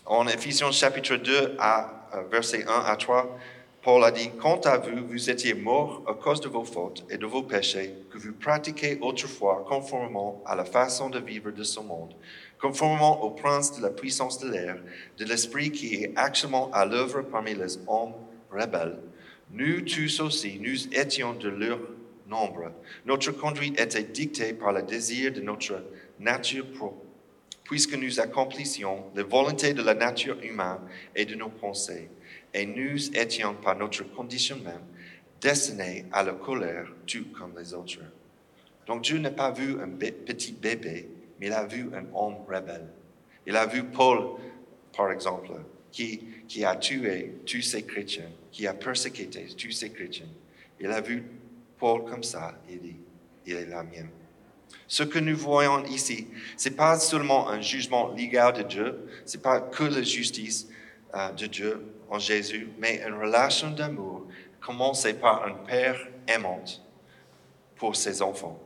En 0.04 0.26
Ephésiens 0.26 0.70
chapitre 0.70 1.16
2, 1.16 1.56
à, 1.58 2.08
euh, 2.14 2.22
verset 2.30 2.64
1 2.64 2.84
à 2.84 2.96
3, 2.96 3.38
Paul 3.82 4.02
a 4.02 4.10
dit, 4.10 4.30
quant 4.40 4.60
à 4.64 4.78
vous, 4.78 5.06
vous 5.06 5.30
étiez 5.30 5.54
morts 5.54 6.02
à 6.08 6.14
cause 6.14 6.40
de 6.40 6.48
vos 6.48 6.64
fautes 6.64 7.04
et 7.08 7.18
de 7.18 7.26
vos 7.26 7.44
péchés 7.44 7.94
que 8.10 8.18
vous 8.18 8.32
pratiquez 8.32 8.98
autrefois 9.00 9.64
conformément 9.68 10.42
à 10.44 10.56
la 10.56 10.64
façon 10.64 11.08
de 11.08 11.20
vivre 11.20 11.52
de 11.52 11.62
ce 11.62 11.78
monde, 11.78 12.12
conformément 12.60 13.22
au 13.22 13.30
prince 13.30 13.76
de 13.76 13.82
la 13.82 13.90
puissance 13.90 14.40
de 14.40 14.50
l'air, 14.50 14.78
de 15.18 15.24
l'esprit 15.24 15.70
qui 15.70 15.94
est 15.94 16.12
actuellement 16.16 16.68
à 16.72 16.84
l'œuvre 16.84 17.22
parmi 17.22 17.54
les 17.54 17.78
hommes 17.86 18.14
rebelles. 18.50 18.98
Nous 19.52 19.82
tous 19.82 20.18
aussi, 20.18 20.58
nous 20.60 20.88
étions 20.92 21.34
de 21.34 21.48
leur 21.48 21.78
nombre. 22.26 22.72
Notre 23.04 23.30
conduite 23.30 23.78
était 23.80 24.02
dictée 24.02 24.52
par 24.52 24.72
le 24.72 24.82
désir 24.82 25.32
de 25.32 25.40
notre 25.40 25.80
nature 26.18 26.66
propre, 26.72 27.05
puisque 27.66 27.94
nous 27.94 28.20
accomplissions 28.20 29.04
la 29.14 29.24
volonté 29.24 29.74
de 29.74 29.82
la 29.82 29.94
nature 29.94 30.40
humaine 30.42 30.78
et 31.14 31.24
de 31.24 31.34
nos 31.34 31.48
pensées 31.48 32.08
et 32.54 32.64
nous 32.64 33.10
étions 33.16 33.54
par 33.54 33.76
notre 33.76 34.04
condition 34.14 34.56
même 34.64 34.82
destinés 35.40 36.06
à 36.12 36.22
la 36.22 36.32
colère 36.32 36.86
tout 37.06 37.26
comme 37.38 37.58
les 37.58 37.74
autres. 37.74 37.98
Donc 38.86 39.02
Dieu 39.02 39.18
n'a 39.18 39.30
pas 39.30 39.50
vu 39.50 39.80
un 39.80 39.88
petit 39.88 40.52
bébé, 40.52 41.08
mais 41.38 41.46
il 41.46 41.52
a 41.52 41.66
vu 41.66 41.90
un 41.92 42.06
homme 42.14 42.36
rebelle. 42.48 42.88
Il 43.46 43.56
a 43.56 43.66
vu 43.66 43.84
Paul, 43.84 44.38
par 44.96 45.10
exemple, 45.10 45.50
qui, 45.90 46.22
qui 46.48 46.64
a 46.64 46.76
tué 46.76 47.34
tous 47.44 47.62
ces 47.62 47.82
chrétiens, 47.82 48.30
qui 48.50 48.66
a 48.66 48.74
persécuté 48.74 49.46
tous 49.56 49.72
ces 49.72 49.90
chrétiens. 49.90 50.28
Il 50.80 50.90
a 50.90 51.00
vu 51.00 51.24
Paul 51.78 52.04
comme 52.04 52.22
ça, 52.22 52.60
il 52.70 52.80
dit, 52.80 52.96
il 53.44 53.54
est 53.54 53.66
la 53.66 53.82
mienne. 53.82 54.10
Ce 54.88 55.02
que 55.02 55.18
nous 55.18 55.36
voyons 55.36 55.84
ici, 55.84 56.28
ce 56.56 56.68
n'est 56.68 56.74
pas 56.76 56.98
seulement 56.98 57.48
un 57.48 57.60
jugement 57.60 58.12
légal 58.12 58.52
de 58.52 58.62
Dieu, 58.62 59.08
ce 59.24 59.36
n'est 59.36 59.42
pas 59.42 59.60
que 59.60 59.84
la 59.84 60.02
justice 60.02 60.68
euh, 61.14 61.32
de 61.32 61.46
Dieu, 61.46 61.84
en 62.08 62.18
Jésus, 62.18 62.68
mais 62.78 63.02
une 63.06 63.14
relation 63.14 63.70
d'amour 63.70 64.26
commencée 64.60 65.14
par 65.14 65.44
un 65.44 65.54
père 65.54 65.98
aimant 66.28 66.62
pour 67.74 67.96
ses 67.96 68.22
enfants. 68.22 68.60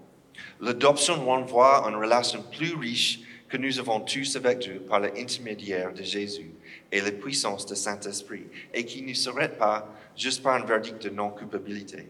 L'adoption 0.60 1.24
renvoie 1.24 1.86
à 1.86 1.88
une 1.88 1.96
relation 1.96 2.42
plus 2.42 2.74
riche 2.74 3.20
que 3.48 3.56
nous 3.56 3.78
avons 3.78 4.00
tous 4.00 4.36
avec 4.36 4.60
Dieu 4.60 4.82
par 4.88 5.00
l'intermédiaire 5.00 5.92
de 5.92 6.02
Jésus 6.02 6.50
et 6.92 7.00
la 7.00 7.10
puissance 7.10 7.66
du 7.66 7.74
Saint-Esprit, 7.74 8.46
et 8.72 8.84
qui 8.84 9.02
ne 9.02 9.14
s'arrête 9.14 9.58
pas 9.58 9.88
juste 10.16 10.42
par 10.42 10.54
un 10.54 10.64
verdict 10.64 11.02
de 11.02 11.10
non-culpabilité. 11.10 12.08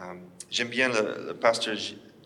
Euh, 0.00 0.14
J'aime 0.50 0.68
bien 0.68 0.88
le, 0.88 1.26
le 1.28 1.34
pasteur 1.34 1.76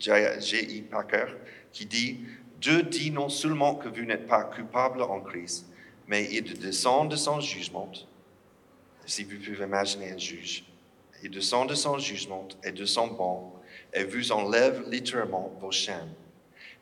J.I. 0.00 0.82
Packer 0.82 1.26
qui 1.72 1.86
dit 1.86 2.20
Dieu 2.60 2.82
dit 2.82 3.10
non 3.10 3.28
seulement 3.28 3.74
que 3.74 3.88
vous 3.88 4.04
n'êtes 4.04 4.26
pas 4.26 4.44
coupable 4.44 5.02
en 5.02 5.20
Christ, 5.20 5.66
mais 6.06 6.28
il 6.32 6.58
descend 6.58 7.10
de 7.10 7.16
son 7.16 7.40
jugement. 7.40 7.90
Si 9.06 9.24
vous 9.24 9.36
pouvez 9.36 9.64
imaginer 9.64 10.12
un 10.12 10.18
juge, 10.18 10.64
il 11.22 11.30
descend 11.30 11.68
de 11.68 11.74
son 11.74 11.98
jugement 11.98 12.48
et 12.64 12.72
de 12.72 12.84
son 12.84 13.08
banc 13.08 13.54
et 13.92 14.04
vous 14.04 14.32
enlève 14.32 14.88
littéralement 14.88 15.56
vos 15.60 15.70
chaînes 15.70 16.14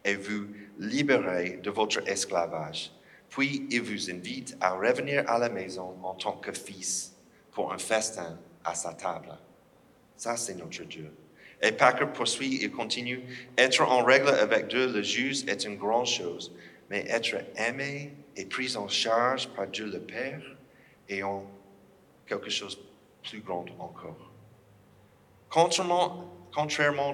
et 0.04 0.14
vous 0.14 0.46
libérez 0.78 1.58
de 1.62 1.70
votre 1.70 2.06
esclavage. 2.08 2.92
Puis 3.28 3.66
il 3.70 3.82
vous 3.82 4.10
invite 4.10 4.56
à 4.60 4.74
revenir 4.74 5.28
à 5.28 5.38
la 5.38 5.48
maison 5.48 5.96
en 6.02 6.14
tant 6.14 6.36
que 6.36 6.52
fils 6.52 7.14
pour 7.52 7.72
un 7.72 7.78
festin 7.78 8.38
à 8.64 8.74
sa 8.74 8.94
table. 8.94 9.36
Ça, 10.16 10.36
c'est 10.36 10.54
notre 10.54 10.84
Dieu. 10.84 11.12
Et 11.60 11.72
Packer 11.72 12.06
poursuit 12.14 12.62
et 12.62 12.70
continue. 12.70 13.22
Être 13.56 13.82
en 13.82 14.04
règle 14.04 14.28
avec 14.28 14.68
Dieu, 14.68 14.92
le 14.92 15.02
juge, 15.02 15.44
est 15.48 15.64
une 15.64 15.76
grande 15.76 16.06
chose, 16.06 16.52
mais 16.88 17.04
être 17.08 17.36
aimé 17.56 18.14
et 18.36 18.44
pris 18.44 18.76
en 18.76 18.88
charge 18.88 19.48
par 19.48 19.66
Dieu 19.66 19.86
le 19.86 20.00
Père 20.00 20.42
est 21.08 21.22
en 21.22 21.44
quelque 22.26 22.50
chose 22.50 22.78
de 22.78 23.28
plus 23.28 23.40
grand 23.40 23.66
encore. 23.78 24.30
Contrairement, 25.48 26.24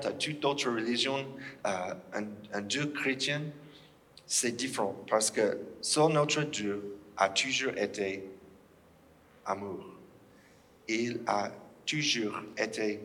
à 0.05 0.13
toute 0.13 0.45
autre 0.45 0.71
religion, 0.71 1.27
euh, 1.67 1.95
un, 2.13 2.25
un 2.53 2.61
Dieu 2.61 2.87
chrétien, 2.87 3.43
c'est 4.27 4.53
différent 4.53 4.97
parce 5.09 5.31
que 5.31 5.59
seul 5.81 6.13
notre 6.13 6.43
Dieu 6.43 6.97
a 7.17 7.29
toujours 7.29 7.77
été 7.77 8.25
amour. 9.47 9.85
Il 10.89 11.21
a 11.27 11.51
toujours 11.87 12.41
été 12.57 13.01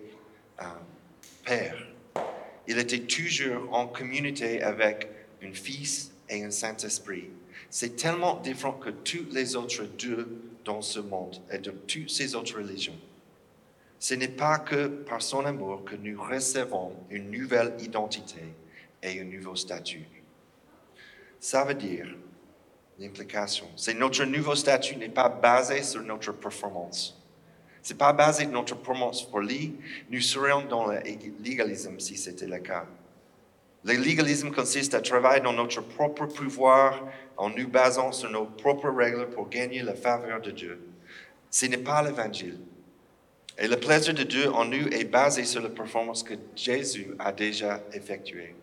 euh, 0.62 0.65
Il 2.68 2.77
était 2.77 3.00
toujours 3.00 3.74
en 3.74 3.88
communauté 3.88 4.62
avec 4.62 5.08
un 5.44 5.53
Fils 5.53 6.12
et 6.29 6.44
un 6.44 6.51
Saint-Esprit. 6.51 7.29
C'est 7.70 7.96
tellement 7.96 8.36
différent 8.39 8.74
que 8.74 8.89
tous 8.89 9.25
les 9.32 9.56
autres 9.56 9.86
dieux 9.86 10.27
dans 10.65 10.82
ce 10.82 11.00
monde 11.00 11.41
et 11.51 11.58
de 11.58 11.72
toutes 11.72 12.10
ces 12.10 12.36
autres 12.36 12.58
religions. 12.58 12.98
Ce 14.00 14.13
n'est 14.13 14.27
pas 14.27 14.60
que 14.60 14.88
par 14.88 15.22
son 15.22 15.46
amour 15.46 15.84
que 15.84 15.96
nous 15.96 16.22
recevons 16.22 16.94
une 17.10 17.32
nouvelle 17.32 17.74
identité 17.79 18.41
et 19.03 19.20
un 19.20 19.25
nouveau 19.25 19.56
statut. 19.56 20.06
Ça 21.39 21.63
veut 21.65 21.74
dire, 21.74 22.08
l'implication, 22.98 23.68
c'est 23.75 23.94
notre 23.94 24.24
nouveau 24.25 24.56
statut 24.56 24.96
n'est 24.96 25.10
pas 25.10 25.29
basé 25.29 25.84
sur 25.84 26.01
notre 26.01 26.34
performance. 26.34 27.18
Ce 27.81 27.93
n'est 27.93 27.98
pas 27.98 28.13
basé 28.13 28.45
notre 28.45 28.75
performance 28.75 29.29
pour 29.29 29.39
lui. 29.39 29.75
Nous 30.09 30.21
serions 30.21 30.65
dans 30.65 30.88
le 30.88 31.00
légalisme 31.43 32.00
si 32.00 32.17
c'était 32.17 32.48
le 32.48 32.59
cas. 32.59 32.86
Le 33.86 33.93
légalisme 33.93 34.51
consiste 34.51 34.93
à 34.93 35.01
travailler 35.01 35.41
dans 35.41 35.53
notre 35.53 35.81
propre 35.81 36.25
pouvoir 36.25 37.07
en 37.38 37.50
nous 37.50 37.67
basant 37.67 38.12
sur 38.12 38.29
nos 38.29 38.45
propres 38.45 38.89
règles 38.89 39.29
pour 39.29 39.48
gagner 39.48 39.81
la 39.81 39.95
faveur 39.95 40.41
de 40.41 40.51
Dieu. 40.51 40.81
Ce 41.50 41.65
n'est 41.65 41.77
pas 41.77 42.03
l'évangile. 42.03 42.59
Et 43.57 43.67
le 43.67 43.77
plaisir 43.77 44.13
de 44.13 44.24
Dieu 44.24 44.50
en 44.53 44.65
nous 44.65 44.88
est 44.88 45.05
basé 45.05 45.45
sur 45.45 45.62
la 45.62 45.69
performance 45.69 46.24
que 46.24 46.33
Jésus 46.55 47.07
a 47.19 47.31
déjà 47.31 47.81
effectuée. 47.93 48.55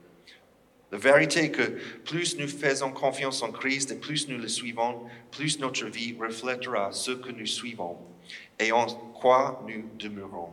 La 0.93 0.99
vérité 0.99 1.45
est 1.45 1.51
que 1.51 1.79
plus 2.05 2.39
nous 2.39 2.49
faisons 2.49 2.93
confiance 2.93 3.43
en 3.43 3.51
Christ 3.51 3.91
et 3.91 3.97
plus 3.97 4.29
nous 4.29 4.39
le 4.39 4.49
suivons, 4.49 5.03
plus 5.33 5.59
notre 5.59 5.87
vie 5.87 6.15
reflètera 6.19 6.93
ce 6.93 7.11
que 7.11 7.33
nous 7.33 7.47
suivons 7.47 7.99
et 8.59 8.73
en 8.73 8.87
quoi 8.87 9.65
nous 9.67 9.85
demeurons? 9.99 10.51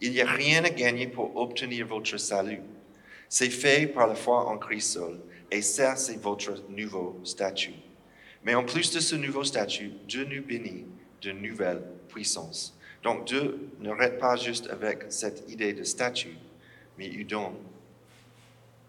Il 0.00 0.12
n'y 0.12 0.20
a 0.20 0.30
rien 0.30 0.64
à 0.64 0.70
gagner 0.70 1.06
pour 1.06 1.36
obtenir 1.36 1.86
votre 1.86 2.16
salut. 2.16 2.60
C'est 3.28 3.50
fait 3.50 3.86
par 3.86 4.06
la 4.06 4.14
foi 4.14 4.48
en 4.48 4.58
Christ 4.58 4.94
seul, 4.94 5.20
et 5.50 5.62
ça, 5.62 5.96
c'est 5.96 6.20
votre 6.20 6.64
nouveau 6.68 7.20
statut. 7.24 7.74
Mais 8.44 8.54
en 8.54 8.64
plus 8.64 8.92
de 8.92 9.00
ce 9.00 9.16
nouveau 9.16 9.44
statut, 9.44 9.92
Dieu 10.08 10.24
nous 10.24 10.42
bénit 10.42 10.86
de 11.22 11.32
nouvelles 11.32 11.82
puissances. 12.08 12.76
Donc 13.02 13.26
Dieu 13.26 13.70
n'arrête 13.80 14.18
pas 14.18 14.36
juste 14.36 14.68
avec 14.68 15.04
cette 15.08 15.50
idée 15.50 15.72
de 15.72 15.84
statut, 15.84 16.36
mais 16.98 17.06
il 17.06 17.26
donne 17.26 17.54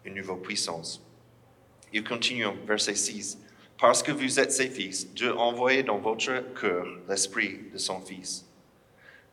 une 0.04 0.14
nouvelle 0.14 0.40
puissance. 0.40 1.02
Il 1.92 2.04
continue 2.04 2.46
en 2.46 2.54
verset 2.66 2.94
6. 2.94 3.38
Parce 3.78 4.02
que 4.02 4.12
vous 4.12 4.38
êtes 4.38 4.52
ses 4.52 4.68
fils, 4.68 5.12
Dieu 5.12 5.30
a 5.30 5.38
envoyé 5.38 5.82
dans 5.82 5.98
votre 5.98 6.54
cœur 6.60 6.86
l'esprit 7.08 7.60
de 7.72 7.78
son 7.78 8.00
Fils. 8.00 8.46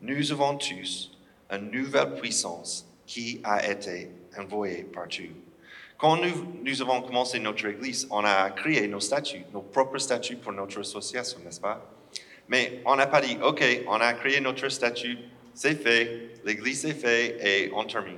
Nous 0.01 0.31
avons 0.31 0.57
tous 0.57 1.11
une 1.51 1.71
nouvelle 1.71 2.15
puissance 2.15 2.87
qui 3.05 3.41
a 3.43 3.69
été 3.69 4.09
envoyée 4.37 4.83
par 4.83 5.07
Dieu. 5.07 5.31
Quand 5.97 6.17
nous, 6.17 6.81
avons 6.81 7.01
commencé 7.01 7.39
notre 7.39 7.65
Église, 7.65 8.07
on 8.09 8.23
a 8.23 8.49
créé 8.51 8.87
nos 8.87 9.01
statuts, 9.01 9.43
nos 9.53 9.61
propres 9.61 9.97
statuts 9.97 10.37
pour 10.37 10.53
notre 10.53 10.79
association, 10.79 11.39
n'est-ce 11.43 11.59
pas? 11.59 11.85
Mais 12.47 12.81
on 12.85 12.95
n'a 12.95 13.07
pas 13.07 13.19
dit, 13.19 13.37
OK, 13.43 13.61
on 13.87 13.99
a 13.99 14.13
créé 14.13 14.39
notre 14.39 14.69
statut, 14.69 15.17
c'est 15.53 15.75
fait, 15.75 16.39
l'Église 16.45 16.85
est 16.85 16.93
fait 16.93 17.37
et 17.45 17.71
on 17.73 17.83
termine. 17.83 18.17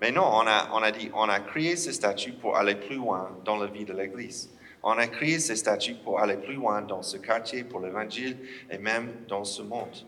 Mais 0.00 0.10
non, 0.10 0.24
on 0.24 0.46
a, 0.46 0.70
on 0.72 0.82
a 0.82 0.90
dit, 0.90 1.10
on 1.12 1.28
a 1.28 1.40
créé 1.40 1.76
ce 1.76 1.92
statut 1.92 2.32
pour 2.32 2.56
aller 2.56 2.76
plus 2.76 2.96
loin 2.96 3.30
dans 3.44 3.56
la 3.56 3.66
vie 3.66 3.84
de 3.84 3.92
l'Église. 3.92 4.50
On 4.82 4.92
a 4.92 5.06
créé 5.06 5.38
ces 5.38 5.56
statuts 5.56 5.94
pour 5.94 6.20
aller 6.20 6.36
plus 6.36 6.54
loin 6.54 6.82
dans 6.82 7.02
ce 7.02 7.16
quartier, 7.16 7.62
pour 7.62 7.80
l'Évangile 7.80 8.36
et 8.70 8.78
même 8.78 9.12
dans 9.28 9.44
ce 9.44 9.62
monde. 9.62 10.06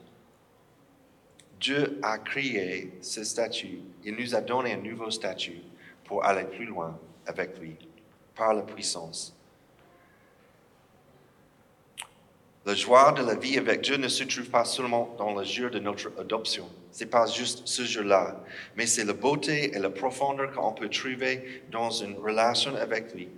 Dieu 1.61 1.99
a 2.02 2.19
créé 2.19 2.93
ce 3.00 3.23
statut. 3.23 3.78
Il 4.04 4.16
nous 4.16 4.35
a 4.35 4.40
donné 4.40 4.73
un 4.73 4.78
nouveau 4.78 5.11
statut 5.11 5.62
pour 6.04 6.25
aller 6.25 6.45
plus 6.45 6.66
loin 6.66 6.99
avec 7.26 7.59
lui, 7.59 7.76
par 8.35 8.52
la 8.52 8.62
puissance. 8.62 9.35
La 12.66 12.75
joie 12.75 13.12
de 13.12 13.23
la 13.23 13.35
vie 13.35 13.59
avec 13.59 13.83
Dieu 13.83 13.97
ne 13.97 14.09
se 14.09 14.25
trouve 14.25 14.49
pas 14.49 14.64
seulement 14.64 15.14
dans 15.19 15.35
le 15.35 15.45
jour 15.45 15.71
de 15.71 15.78
notre 15.78 16.11
adoption. 16.19 16.66
C'est 16.90 17.11
pas 17.11 17.26
juste 17.26 17.62
ce 17.66 17.83
jour-là, 17.83 18.43
mais 18.75 18.87
c'est 18.87 19.04
la 19.04 19.12
beauté 19.12 19.75
et 19.75 19.78
la 19.78 19.90
profondeur 19.90 20.50
qu'on 20.52 20.73
peut 20.73 20.88
trouver 20.88 21.62
dans 21.71 21.90
une 21.90 22.16
relation 22.16 22.75
avec 22.76 23.14
lui. 23.14 23.28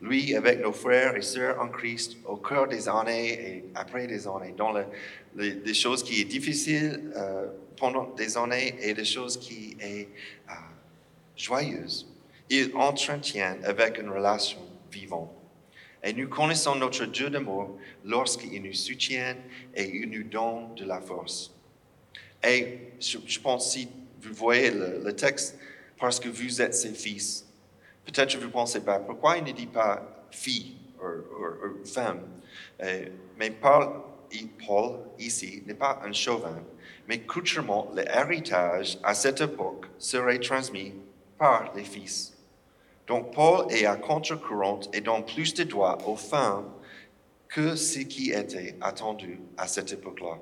Lui, 0.00 0.34
avec 0.34 0.60
nos 0.60 0.72
frères 0.72 1.16
et 1.16 1.22
sœurs 1.22 1.60
en 1.60 1.68
Christ, 1.68 2.16
au 2.26 2.36
cœur 2.36 2.68
des 2.68 2.88
années 2.88 3.32
et 3.32 3.64
après 3.74 4.06
des 4.06 4.26
années, 4.28 4.54
dans 4.56 4.72
le, 4.72 4.84
les, 5.36 5.74
choses 5.74 6.02
qui 6.02 6.20
sont 6.20 6.28
difficiles 6.28 7.12
euh, 7.16 7.46
pendant 7.76 8.14
des 8.14 8.36
années 8.36 8.74
et 8.80 8.92
des 8.92 9.04
choses 9.04 9.38
qui 9.38 9.70
sont 9.70 9.86
euh, 9.86 10.54
joyeuses. 11.36 12.06
Il 12.50 12.72
entretient 12.76 13.56
avec 13.64 13.98
une 13.98 14.10
relation 14.10 14.60
vivante. 14.90 15.32
Et 16.04 16.12
nous 16.12 16.28
connaissons 16.28 16.76
notre 16.76 17.06
Dieu 17.06 17.30
d'amour 17.30 17.78
lorsqu'il 18.04 18.62
nous 18.62 18.74
soutient 18.74 19.34
et 19.74 19.84
il 19.84 20.10
nous 20.10 20.24
donne 20.24 20.74
de 20.76 20.84
la 20.84 21.00
force. 21.00 21.52
Et 22.46 22.78
je, 23.00 23.18
je 23.26 23.40
pense, 23.40 23.72
si 23.72 23.88
vous 24.26 24.34
voyez 24.34 24.70
le, 24.70 25.12
texte, 25.14 25.58
parce 25.98 26.20
que 26.20 26.28
vous 26.28 26.60
êtes 26.60 26.74
ses 26.74 26.92
fils, 26.92 27.45
peut-être 28.06 28.38
vous 28.38 28.50
pensez 28.50 28.80
pas, 28.80 29.00
pourquoi 29.00 29.36
il 29.36 29.44
ne 29.44 29.52
dit 29.52 29.66
pas 29.66 30.02
fille 30.30 30.76
ou, 31.02 31.84
femme? 31.84 32.22
Et, 32.82 33.12
mais 33.38 33.50
Paul, 33.50 34.02
ici 35.18 35.62
n'est 35.66 35.74
pas 35.74 36.00
un 36.04 36.12
chauvin, 36.12 36.62
mais 37.08 37.20
coutumièrement, 37.20 37.90
l'héritage 37.94 38.98
à 39.02 39.14
cette 39.14 39.40
époque 39.40 39.86
serait 39.98 40.38
transmis 40.38 40.94
par 41.38 41.72
les 41.74 41.84
fils. 41.84 42.36
Donc 43.06 43.32
Paul 43.32 43.70
est 43.70 43.86
à 43.86 43.96
contre-courant 43.96 44.80
et 44.92 45.00
donne 45.00 45.24
plus 45.24 45.54
de 45.54 45.64
droits 45.64 45.98
aux 46.06 46.16
femmes 46.16 46.70
que 47.48 47.76
ce 47.76 48.00
qui 48.00 48.32
était 48.32 48.76
attendu 48.80 49.38
à 49.56 49.68
cette 49.68 49.92
époque-là. 49.92 50.38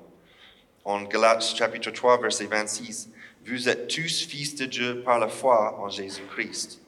En 0.83 1.03
Galates 1.03 1.43
chapitre 1.43 1.91
3, 1.91 2.21
verset 2.21 2.45
26, 2.45 3.09
vous 3.45 3.69
êtes 3.69 3.87
tous 3.87 4.25
fils 4.25 4.55
de 4.55 4.65
Dieu 4.65 5.03
par 5.03 5.19
la 5.19 5.27
foi 5.27 5.79
en 5.79 5.89
Jésus-Christ. 5.89 6.81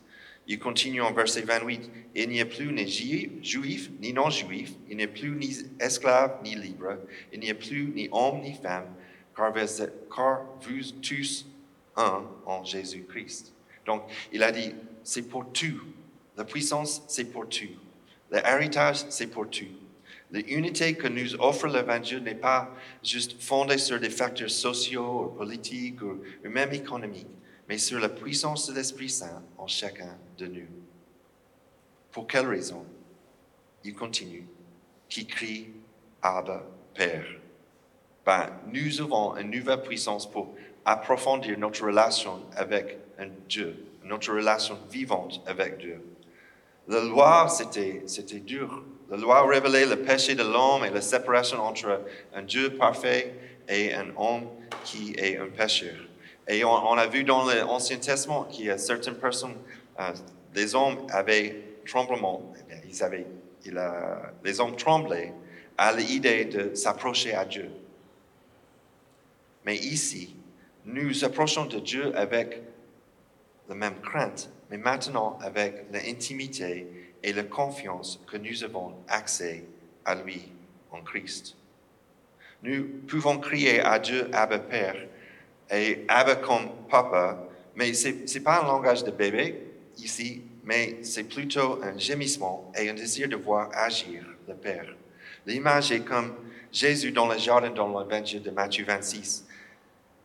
Il 0.49 0.59
continue 0.59 1.01
en 1.01 1.11
verset 1.11 1.41
28, 1.41 1.91
il 2.15 2.29
n'y 2.29 2.39
a 2.39 2.45
plus 2.45 2.71
ni 2.71 2.87
juif 3.43 3.89
ni 3.99 4.13
non-juif, 4.13 4.71
il 4.89 4.95
n'y 4.95 5.03
a 5.03 5.07
plus 5.07 5.31
ni 5.31 5.53
esclave 5.79 6.39
ni 6.43 6.55
libre, 6.55 6.97
il 7.33 7.41
n'y 7.41 7.49
a 7.49 7.55
plus 7.55 7.91
ni 7.93 8.07
homme 8.11 8.41
ni 8.41 8.53
femme, 8.53 8.87
car 9.35 9.53
vous 9.53 10.91
tous 11.01 11.45
un 11.97 12.23
en 12.45 12.63
Jésus-Christ. 12.63 13.53
Donc, 13.85 14.03
il 14.31 14.41
a 14.43 14.51
dit, 14.51 14.73
c'est 15.03 15.27
pour 15.27 15.51
tout. 15.51 15.81
La 16.37 16.45
puissance, 16.45 17.03
c'est 17.07 17.25
pour 17.25 17.49
tout. 17.49 17.65
L'héritage, 18.31 19.05
c'est 19.09 19.27
pour 19.27 19.49
tout. 19.49 19.65
L'unité 20.31 20.93
que 20.95 21.07
nous 21.07 21.35
offre 21.35 21.67
l'Évangile 21.67 22.21
n'est 22.23 22.35
pas 22.35 22.75
juste 23.03 23.41
fondée 23.41 23.77
sur 23.77 23.99
des 23.99 24.09
facteurs 24.09 24.49
sociaux 24.49 25.23
ou 25.23 25.37
politiques 25.37 26.01
ou 26.01 26.19
même 26.43 26.73
économiques, 26.73 27.27
mais 27.67 27.77
sur 27.77 27.99
la 27.99 28.09
puissance 28.09 28.67
de 28.69 28.75
l'Esprit 28.75 29.09
Saint 29.09 29.43
en 29.57 29.67
chacun 29.67 30.17
de 30.37 30.47
nous. 30.47 30.67
Pour 32.11 32.27
quelle 32.27 32.47
raison 32.47 32.85
Il 33.83 33.93
continue, 33.93 34.47
qui 35.09 35.25
crie 35.27 35.69
Abba, 36.21 36.63
Père? 36.93 37.25
Ben, 38.25 38.49
nous 38.73 39.01
avons 39.01 39.37
une 39.37 39.51
nouvelle 39.51 39.81
puissance 39.81 40.29
pour 40.29 40.55
approfondir 40.83 41.57
notre 41.57 41.85
relation 41.85 42.41
avec 42.55 42.97
Dieu, 43.47 43.85
notre 44.03 44.33
relation 44.33 44.77
vivante 44.89 45.41
avec 45.45 45.77
Dieu. 45.77 46.01
La 46.87 47.01
loi, 47.03 47.47
c'était 47.49 48.39
dur. 48.39 48.83
La 49.09 49.17
loi 49.17 49.45
révélait 49.45 49.85
le 49.85 50.01
péché 50.01 50.35
de 50.35 50.43
l'homme 50.43 50.85
et 50.85 50.89
la 50.89 51.01
séparation 51.01 51.61
entre 51.61 52.01
un 52.33 52.41
Dieu 52.41 52.75
parfait 52.75 53.33
et 53.67 53.93
un 53.93 54.07
homme 54.17 54.47
qui 54.83 55.13
est 55.17 55.37
un 55.37 55.47
pécheur. 55.47 55.95
Et 56.47 56.63
on, 56.63 56.93
a 56.93 57.07
vu 57.07 57.23
dans 57.23 57.45
l'Ancien 57.45 57.97
Testament 57.97 58.45
qu'il 58.45 58.65
y 58.65 58.69
a 58.69 58.77
certaines 58.77 59.17
personnes, 59.17 59.55
euh, 59.99 60.13
les 60.55 60.75
hommes 60.75 61.05
avaient 61.09 61.61
tremblement, 61.85 62.53
eh 62.69 62.87
ils 62.87 63.03
avaient, 63.03 63.27
les 64.43 64.59
hommes 64.59 64.75
tremblaient 64.77 65.33
à 65.77 65.91
l'idée 65.91 66.45
de 66.45 66.73
s'approcher 66.73 67.33
à 67.35 67.43
Dieu. 67.43 67.69
Mais 69.65 69.75
ici, 69.75 70.37
nous 70.85 71.25
approchons 71.25 71.65
de 71.65 71.79
Dieu 71.79 72.15
avec 72.17 72.61
la 73.67 73.75
même 73.75 73.99
crainte, 73.99 74.49
mais 74.69 74.77
maintenant 74.77 75.37
avec 75.41 75.87
l'intimité 75.91 76.87
et 77.21 77.33
la 77.33 77.43
confiance 77.43 78.21
que 78.31 78.37
nous 78.37 78.63
avons 78.63 78.95
accès 79.09 79.65
à 80.05 80.15
lui 80.15 80.53
en 80.91 81.01
Christ. 81.01 81.57
Nous 82.63 82.87
pouvons 83.07 83.37
crier 83.37 83.81
à 83.81 83.99
Dieu 83.99 84.29
Abba 84.33 84.59
Père 84.59 84.95
et 85.71 86.05
Abba 86.07 86.35
comme 86.35 86.69
Papa, 86.89 87.47
mais 87.75 87.93
ce 87.93 88.09
n'est 88.09 88.43
pas 88.43 88.61
un 88.61 88.67
langage 88.67 89.03
de 89.03 89.11
bébé 89.11 89.61
ici, 89.97 90.41
mais 90.63 90.97
c'est 91.01 91.23
plutôt 91.23 91.81
un 91.83 91.97
gémissement 91.97 92.71
et 92.77 92.89
un 92.89 92.93
désir 92.93 93.29
de 93.29 93.35
voir 93.35 93.69
agir 93.73 94.23
le 94.47 94.53
Père. 94.55 94.95
L'image 95.45 95.91
est 95.91 96.01
comme 96.01 96.33
Jésus 96.71 97.11
dans 97.11 97.27
le 97.27 97.37
jardin 97.37 97.69
dans 97.69 97.87
l'évangile 97.87 98.43
de 98.43 98.51
Matthieu 98.51 98.85
26. 98.85 99.45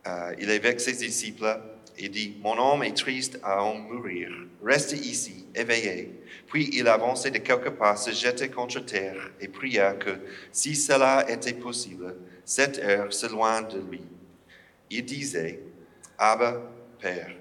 Euh, 0.05 0.35
il 0.39 0.49
est 0.49 0.57
avec 0.57 0.81
ses 0.81 0.93
disciples 0.93 1.59
et 1.97 2.09
dit, 2.09 2.35
Mon 2.41 2.57
homme 2.57 2.83
est 2.83 2.97
triste 2.97 3.39
à 3.43 3.63
en 3.63 3.75
mourir. 3.75 4.29
Restez 4.63 4.97
ici, 4.97 5.45
éveillé. 5.55 6.19
Puis 6.47 6.69
il 6.73 6.87
avançait 6.87 7.31
de 7.31 7.37
quelques 7.37 7.71
pas, 7.71 7.95
se 7.95 8.11
jetait 8.11 8.49
contre 8.49 8.79
terre 8.81 9.31
et 9.39 9.47
pria 9.47 9.93
que, 9.93 10.11
si 10.51 10.75
cela 10.75 11.25
était 11.29 11.53
possible, 11.53 12.15
cette 12.43 12.79
heure 12.79 13.13
s'éloigne 13.13 13.67
de 13.69 13.79
lui. 13.89 14.01
Il 14.95 15.05
disait, 15.05 15.59
Abba, 16.19 16.61
Père, 16.99 17.31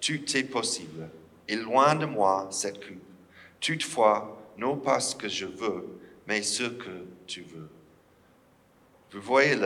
tout 0.00 0.36
est 0.36 0.44
possible, 0.44 1.08
loin 1.48 1.96
de 1.96 2.06
moi 2.06 2.46
cette 2.52 2.78
coupe. 2.78 3.02
Toutefois, 3.58 4.40
non 4.56 4.76
pas 4.76 5.00
ce 5.00 5.16
que 5.16 5.28
je 5.28 5.46
veux, 5.46 5.88
mais 6.28 6.40
ce 6.42 6.62
que 6.62 7.06
tu 7.26 7.42
veux. 7.42 7.68
Vous 9.10 9.20
voyez 9.22 9.56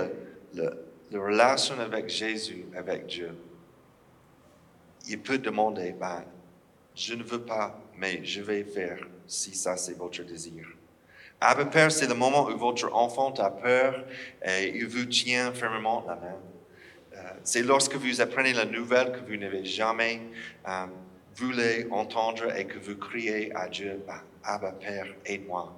la 0.54 0.70
relation 1.12 1.78
avec 1.78 2.08
Jésus, 2.08 2.64
avec 2.74 3.04
Dieu. 3.08 3.36
Il 5.06 5.20
peut 5.20 5.36
demander, 5.36 5.92
ben, 5.92 6.24
je 6.94 7.12
ne 7.12 7.22
veux 7.22 7.42
pas, 7.42 7.78
mais 7.98 8.24
je 8.24 8.40
vais 8.40 8.64
faire 8.64 9.06
si 9.26 9.54
ça 9.54 9.76
c'est 9.76 9.98
votre 9.98 10.22
désir. 10.22 10.66
Abba 11.42 11.66
Père, 11.66 11.92
c'est 11.92 12.08
le 12.08 12.14
moment 12.14 12.46
où 12.46 12.56
votre 12.56 12.90
enfant 12.94 13.34
a 13.34 13.50
peur 13.50 14.06
et 14.42 14.68
il 14.74 14.86
vous 14.86 15.04
tient 15.04 15.52
fermement 15.52 16.02
la 16.06 16.16
main. 16.16 16.38
Euh, 17.24 17.28
c'est 17.42 17.62
lorsque 17.62 17.94
vous 17.94 18.20
apprenez 18.20 18.52
la 18.52 18.64
nouvelle 18.64 19.12
que 19.12 19.30
vous 19.30 19.36
n'avez 19.36 19.64
jamais 19.64 20.20
euh, 20.68 20.86
voulu 21.36 21.86
entendre 21.90 22.54
et 22.56 22.66
que 22.66 22.78
vous 22.78 22.96
criez 22.96 23.54
à 23.54 23.68
Dieu, 23.68 24.02
ben, 24.06 24.20
Abba 24.42 24.72
Père, 24.72 25.06
aide-moi. 25.24 25.74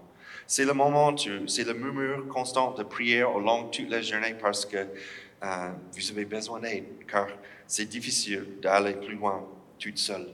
C'est 0.46 0.64
le 0.64 0.72
moment, 0.72 1.14
c'est 1.16 1.64
le 1.64 1.74
murmure 1.74 2.26
constant 2.28 2.72
de 2.72 2.82
prière 2.82 3.34
au 3.34 3.40
long 3.40 3.64
de 3.64 3.70
toute 3.70 3.90
la 3.90 4.00
journée 4.02 4.34
parce 4.40 4.64
que 4.64 4.76
euh, 4.76 5.70
vous 5.92 6.10
avez 6.10 6.24
besoin 6.24 6.60
d'aide, 6.60 6.84
car 7.08 7.28
c'est 7.66 7.86
difficile 7.86 8.44
d'aller 8.60 8.94
plus 8.94 9.14
loin 9.14 9.46
toute 9.78 9.98
seule. 9.98 10.28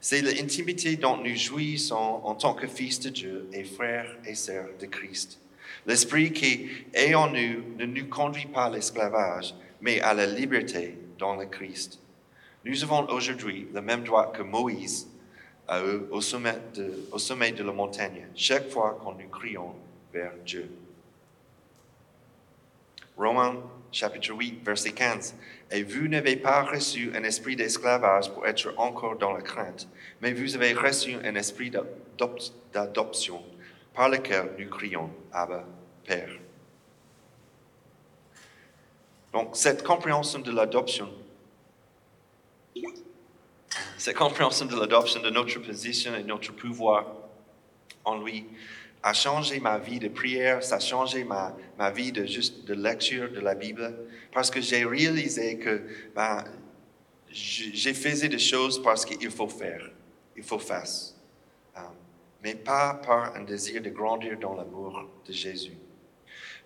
C'est 0.00 0.22
l'intimité 0.22 0.96
dont 0.96 1.16
nous 1.16 1.36
jouissons 1.36 2.20
en 2.24 2.34
tant 2.34 2.54
que 2.54 2.66
fils 2.66 3.00
de 3.00 3.10
Dieu 3.10 3.48
et 3.52 3.64
frères 3.64 4.16
et 4.24 4.34
sœurs 4.34 4.70
de 4.80 4.86
Christ. 4.86 5.40
L'esprit 5.86 6.32
qui 6.32 6.68
est 6.94 7.14
en 7.14 7.28
nous 7.28 7.76
ne 7.76 7.84
nous 7.84 8.06
conduit 8.06 8.46
pas 8.46 8.66
à 8.66 8.70
l'esclavage, 8.70 9.54
mais 9.80 10.00
à 10.00 10.14
la 10.14 10.26
liberté 10.26 10.98
dans 11.18 11.36
le 11.36 11.46
Christ. 11.46 12.00
Nous 12.64 12.82
avons 12.82 13.08
aujourd'hui 13.10 13.68
le 13.72 13.80
même 13.80 14.04
droit 14.04 14.32
que 14.32 14.42
Moïse 14.42 15.08
au, 16.10 16.20
sommet 16.20 16.56
de, 16.74 16.90
au 17.12 17.18
sommet 17.18 17.52
de 17.52 17.62
la 17.62 17.72
montagne, 17.72 18.26
chaque 18.34 18.70
fois 18.70 18.98
qu'on 19.02 19.12
nous 19.12 19.28
crions 19.28 19.74
vers 20.12 20.32
Dieu. 20.44 20.70
Romains 23.16 23.56
chapitre 23.92 24.34
8, 24.34 24.64
verset 24.64 24.92
15. 24.92 25.34
Et 25.70 25.82
vous 25.82 26.08
n'avez 26.08 26.36
pas 26.36 26.62
reçu 26.62 27.10
un 27.14 27.22
esprit 27.24 27.56
d'esclavage 27.56 28.32
pour 28.32 28.46
être 28.46 28.72
encore 28.76 29.16
dans 29.16 29.32
la 29.32 29.42
crainte, 29.42 29.88
mais 30.20 30.32
vous 30.32 30.54
avez 30.54 30.72
reçu 30.72 31.14
un 31.24 31.34
esprit 31.34 31.70
d'adoption 32.72 33.42
par 33.94 34.08
lequel 34.08 34.50
nous 34.58 34.68
crions 34.68 35.10
Abba, 35.32 35.64
Père. 36.04 36.30
Donc, 39.32 39.50
cette 39.56 39.82
compréhension 39.82 40.38
de 40.38 40.50
l'adoption, 40.50 41.08
cette 43.98 44.16
compréhension 44.16 44.66
de 44.66 44.76
l'adoption 44.78 45.20
de 45.20 45.30
notre 45.30 45.58
position 45.58 46.14
et 46.14 46.22
notre 46.22 46.52
pouvoir 46.52 47.06
en 48.04 48.22
lui, 48.22 48.46
a 49.02 49.12
changé 49.12 49.60
ma 49.60 49.78
vie 49.78 49.98
de 49.98 50.08
prière, 50.08 50.62
ça 50.62 50.76
a 50.76 50.80
changé 50.80 51.24
ma, 51.24 51.54
ma 51.78 51.90
vie 51.90 52.10
de 52.10 52.26
juste 52.26 52.64
de 52.64 52.74
lecture 52.74 53.30
de 53.30 53.40
la 53.40 53.54
Bible, 53.54 53.94
parce 54.32 54.50
que 54.50 54.60
j'ai 54.60 54.84
réalisé 54.84 55.58
que 55.58 55.82
ben, 56.14 56.44
j'ai 57.30 57.94
fait 57.94 58.28
des 58.28 58.38
choses 58.38 58.82
parce 58.82 59.04
qu'il 59.04 59.30
faut 59.30 59.48
faire, 59.48 59.90
il 60.36 60.42
faut 60.42 60.58
faire, 60.58 60.84
um, 61.76 61.82
mais 62.42 62.54
pas 62.54 62.94
par 62.94 63.36
un 63.36 63.42
désir 63.42 63.82
de 63.82 63.90
grandir 63.90 64.38
dans 64.38 64.54
l'amour 64.54 65.08
de 65.26 65.32
Jésus. 65.32 65.76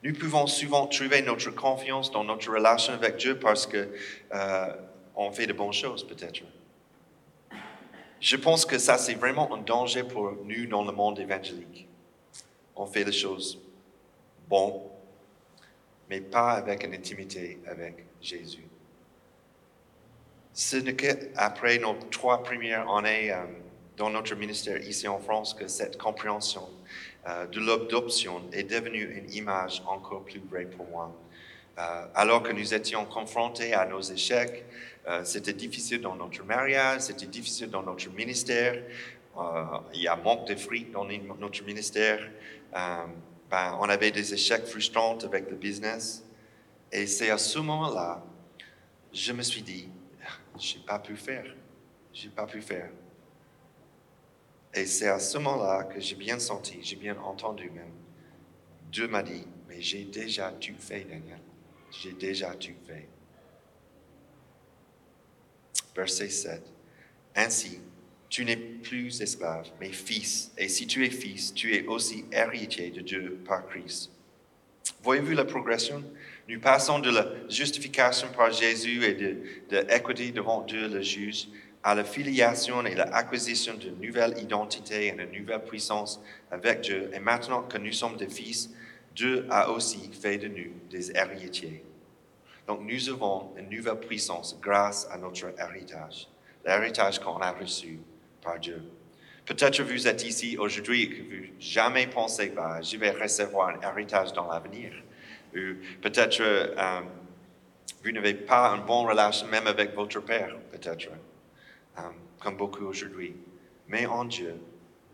Nous 0.02 0.14
pouvons 0.14 0.46
souvent 0.46 0.86
trouver 0.86 1.22
notre 1.22 1.50
confiance 1.50 2.10
dans 2.10 2.24
notre 2.24 2.50
relation 2.50 2.92
avec 2.94 3.16
Dieu 3.16 3.38
parce 3.38 3.66
que 3.66 3.88
euh, 4.34 4.72
fait 5.32 5.46
de 5.46 5.52
bonnes 5.52 5.72
choses 5.72 6.06
peut-être. 6.06 6.40
Je 8.20 8.36
pense 8.36 8.64
que 8.64 8.78
ça 8.78 8.98
c'est 8.98 9.14
vraiment 9.14 9.54
un 9.54 9.58
danger 9.58 10.04
pour 10.04 10.32
nous 10.44 10.66
dans 10.66 10.84
le 10.84 10.92
monde 10.92 11.18
évangélique 11.18 11.88
on 12.76 12.86
fait 12.86 13.04
les 13.04 13.12
choses 13.12 13.60
bon, 14.48 14.90
mais 16.08 16.20
pas 16.20 16.52
avec 16.52 16.84
une 16.84 16.94
intimité 16.94 17.60
avec 17.66 18.04
Jésus. 18.20 18.66
Ce 20.52 20.76
n'est 20.76 20.94
qu'après 20.94 21.78
nos 21.78 21.94
trois 22.10 22.42
premières 22.42 22.90
années 22.90 23.32
euh, 23.32 23.44
dans 23.96 24.10
notre 24.10 24.34
ministère 24.34 24.78
ici 24.82 25.08
en 25.08 25.18
France 25.18 25.54
que 25.54 25.66
cette 25.66 25.96
compréhension 25.96 26.68
euh, 27.26 27.46
de 27.46 27.60
l'adoption 27.60 28.42
est 28.52 28.64
devenue 28.64 29.04
une 29.04 29.32
image 29.32 29.82
encore 29.86 30.24
plus 30.24 30.40
vraie 30.50 30.66
pour 30.66 30.86
moi. 30.86 31.14
Euh, 31.78 32.06
alors 32.14 32.42
que 32.42 32.52
nous 32.52 32.74
étions 32.74 33.04
confrontés 33.06 33.74
à 33.74 33.86
nos 33.86 34.00
échecs, 34.00 34.64
c'était 35.24 35.52
difficile 35.52 36.00
dans 36.00 36.14
notre 36.14 36.44
mariage, 36.44 37.00
c'était 37.00 37.26
difficile 37.26 37.70
dans 37.70 37.82
notre 37.82 38.08
ministère, 38.10 38.76
il 39.92 40.02
y 40.02 40.06
a 40.06 40.14
manque 40.14 40.46
de 40.46 40.54
fruits 40.54 40.86
dans 40.92 41.04
notre 41.04 41.64
ministère, 41.64 42.20
euh, 42.74 43.06
ben, 43.50 43.76
on 43.80 43.88
avait 43.88 44.10
des 44.10 44.32
échecs 44.32 44.66
frustrants 44.66 45.18
avec 45.24 45.50
le 45.50 45.56
business. 45.56 46.24
Et 46.90 47.06
c'est 47.06 47.30
à 47.30 47.38
ce 47.38 47.58
moment-là, 47.58 48.24
je 49.12 49.32
me 49.32 49.42
suis 49.42 49.62
dit, 49.62 49.88
je 50.58 50.76
n'ai 50.76 50.84
pas 50.84 50.98
pu 50.98 51.16
faire. 51.16 51.44
Je 52.12 52.26
n'ai 52.26 52.32
pas 52.32 52.46
pu 52.46 52.60
faire. 52.60 52.90
Et 54.74 54.86
c'est 54.86 55.08
à 55.08 55.18
ce 55.18 55.36
moment-là 55.38 55.84
que 55.84 56.00
j'ai 56.00 56.16
bien 56.16 56.38
senti, 56.38 56.78
j'ai 56.82 56.96
bien 56.96 57.16
entendu 57.18 57.70
même. 57.70 57.92
Dieu 58.90 59.06
m'a 59.06 59.22
dit, 59.22 59.46
mais 59.68 59.80
j'ai 59.80 60.04
déjà 60.04 60.50
tout 60.52 60.76
fait, 60.78 61.04
Daniel. 61.04 61.40
J'ai 61.90 62.12
déjà 62.12 62.54
tout 62.54 62.72
fait. 62.86 63.08
Verset 65.94 66.30
7. 66.30 66.62
Ainsi, 67.36 67.80
tu 68.28 68.46
n'es 68.46 68.56
plus 68.56 69.20
esclave, 69.20 69.70
mais 69.78 69.92
fils. 69.92 70.52
Et 70.56 70.68
si 70.68 70.86
tu 70.86 71.04
es 71.04 71.10
fils, 71.10 71.52
tu 71.52 71.74
es 71.74 71.86
aussi 71.86 72.24
héritier 72.32 72.90
de 72.90 73.02
Dieu 73.02 73.42
par 73.44 73.66
Christ. 73.66 74.10
Voyez-vous 75.02 75.32
la 75.32 75.44
progression? 75.44 76.02
Nous 76.48 76.60
passons 76.60 76.98
de 76.98 77.10
la 77.10 77.26
justification 77.48 78.28
par 78.34 78.50
Jésus 78.52 79.04
et 79.04 79.14
de, 79.14 79.42
l'équité 79.70 80.32
devant 80.32 80.62
Dieu 80.62 80.88
le 80.88 81.02
juge 81.02 81.48
à 81.82 81.94
la 81.94 82.04
filiation 82.04 82.84
et 82.86 82.94
l'acquisition 82.94 83.74
de 83.74 83.90
nouvelle 83.90 84.38
identité 84.38 85.08
et 85.08 85.12
de 85.12 85.24
nouvelle 85.38 85.64
puissance 85.64 86.20
avec 86.50 86.82
Dieu. 86.82 87.10
Et 87.12 87.18
maintenant 87.18 87.62
que 87.62 87.78
nous 87.78 87.92
sommes 87.92 88.16
des 88.16 88.28
fils, 88.28 88.70
Dieu 89.14 89.46
a 89.50 89.70
aussi 89.70 90.10
fait 90.12 90.38
de 90.38 90.48
nous 90.48 90.72
des 90.90 91.10
héritiers. 91.10 91.84
Donc 92.66 92.80
nous 92.82 93.08
avons 93.10 93.52
une 93.56 93.68
nouvelle 93.68 93.98
puissance 93.98 94.58
grâce 94.60 95.08
à 95.10 95.18
notre 95.18 95.52
héritage. 95.58 96.28
l'héritage 96.64 97.18
qu'on 97.18 97.38
a 97.38 97.50
reçu 97.50 97.98
par 98.40 98.58
Dieu. 98.58 98.82
Peut-être 99.44 99.82
vous 99.82 100.06
êtes 100.06 100.24
ici 100.24 100.56
aujourd'hui 100.56 101.02
et 101.02 101.08
que 101.10 101.22
vous 101.22 101.52
jamais 101.58 102.06
pensé, 102.06 102.50
bah, 102.54 102.80
je 102.80 102.96
vais 102.96 103.10
recevoir 103.10 103.70
un 103.70 103.90
héritage 103.90 104.32
dans 104.32 104.46
l'avenir. 104.48 104.92
Ou 105.54 105.74
peut-être 106.00 106.40
euh, 106.40 107.00
vous 108.04 108.12
n'avez 108.12 108.34
pas 108.34 108.68
une 108.76 108.84
bonne 108.84 109.06
relation 109.06 109.48
même 109.48 109.66
avec 109.66 109.94
votre 109.94 110.20
père, 110.20 110.56
peut-être, 110.70 111.08
euh, 111.98 112.02
comme 112.40 112.56
beaucoup 112.56 112.84
aujourd'hui. 112.84 113.34
Mais 113.88 114.06
en 114.06 114.24
Dieu, 114.24 114.56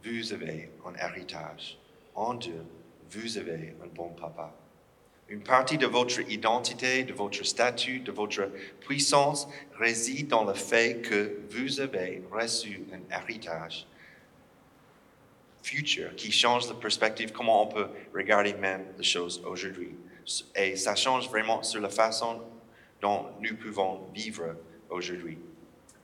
vous 0.04 0.32
avez 0.32 0.70
un 0.86 0.94
héritage. 0.94 1.78
En 2.14 2.34
Dieu, 2.34 2.64
vous 3.10 3.38
avez 3.38 3.74
un 3.82 3.86
bon 3.88 4.10
papa. 4.10 4.54
Une 5.28 5.42
partie 5.42 5.76
de 5.76 5.86
votre 5.86 6.20
identité, 6.30 7.04
de 7.04 7.12
votre 7.12 7.44
statut, 7.44 8.00
de 8.00 8.12
votre 8.12 8.50
puissance 8.80 9.46
réside 9.78 10.28
dans 10.28 10.44
le 10.44 10.54
fait 10.54 11.02
que 11.02 11.40
vous 11.50 11.80
avez 11.80 12.22
reçu 12.30 12.82
un 12.92 13.14
héritage 13.14 13.86
futur 15.62 16.14
qui 16.16 16.32
change 16.32 16.68
la 16.68 16.74
perspective, 16.74 17.32
comment 17.32 17.62
on 17.62 17.66
peut 17.66 17.88
regarder 18.14 18.54
même 18.54 18.86
les 18.96 19.04
choses 19.04 19.42
aujourd'hui. 19.44 19.94
Et 20.54 20.76
ça 20.76 20.94
change 20.94 21.28
vraiment 21.28 21.62
sur 21.62 21.80
la 21.80 21.90
façon 21.90 22.40
dont 23.00 23.26
nous 23.40 23.56
pouvons 23.56 24.08
vivre 24.14 24.56
aujourd'hui. 24.88 25.38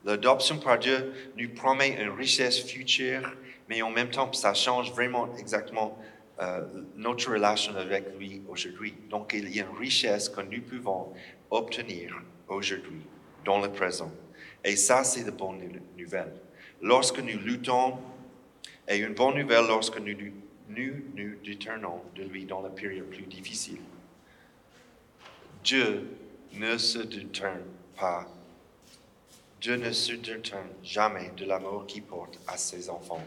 L'adoption 0.04 0.58
par 0.58 0.78
Dieu 0.78 1.12
nous 1.36 1.48
promet 1.50 2.00
une 2.00 2.10
richesse 2.10 2.60
future, 2.60 3.32
mais 3.68 3.80
en 3.82 3.90
même 3.90 4.10
temps, 4.10 4.32
ça 4.32 4.52
change 4.52 4.92
vraiment 4.92 5.34
exactement 5.36 5.98
euh, 6.40 6.62
notre 6.96 7.30
relation 7.32 7.74
avec 7.76 8.18
lui 8.18 8.42
aujourd'hui. 8.48 8.94
Donc, 9.08 9.32
il 9.34 9.54
y 9.54 9.60
a 9.60 9.64
une 9.64 9.78
richesse 9.78 10.28
que 10.28 10.42
nous 10.42 10.62
pouvons 10.62 11.12
obtenir 11.50 12.14
aujourd'hui, 12.48 13.00
dans 13.44 13.60
le 13.60 13.70
présent. 13.70 14.12
Et 14.62 14.76
ça, 14.76 15.04
c'est 15.04 15.24
la 15.24 15.30
bonne 15.30 15.60
nouvelle. 15.96 16.32
Lorsque 16.82 17.20
nous 17.20 17.38
luttons, 17.38 17.98
et 18.88 18.98
une 18.98 19.14
bonne 19.14 19.38
nouvelle 19.38 19.66
lorsque 19.66 19.98
nous 19.98 20.14
nous, 20.68 20.94
nous 21.14 21.36
détournons 21.44 22.00
de 22.14 22.24
lui 22.24 22.44
dans 22.44 22.62
la 22.62 22.70
période 22.70 23.08
plus 23.10 23.26
difficile. 23.26 23.80
Dieu 25.62 26.08
ne 26.54 26.76
se 26.76 26.98
détourne 26.98 27.62
pas. 27.98 28.26
Dieu 29.64 29.76
ne 29.76 29.92
se 29.92 30.12
détourne 30.12 30.68
jamais 30.82 31.30
de 31.38 31.46
l'amour 31.46 31.86
qu'il 31.86 32.02
porte 32.02 32.38
à 32.46 32.58
ses 32.58 32.90
enfants, 32.90 33.24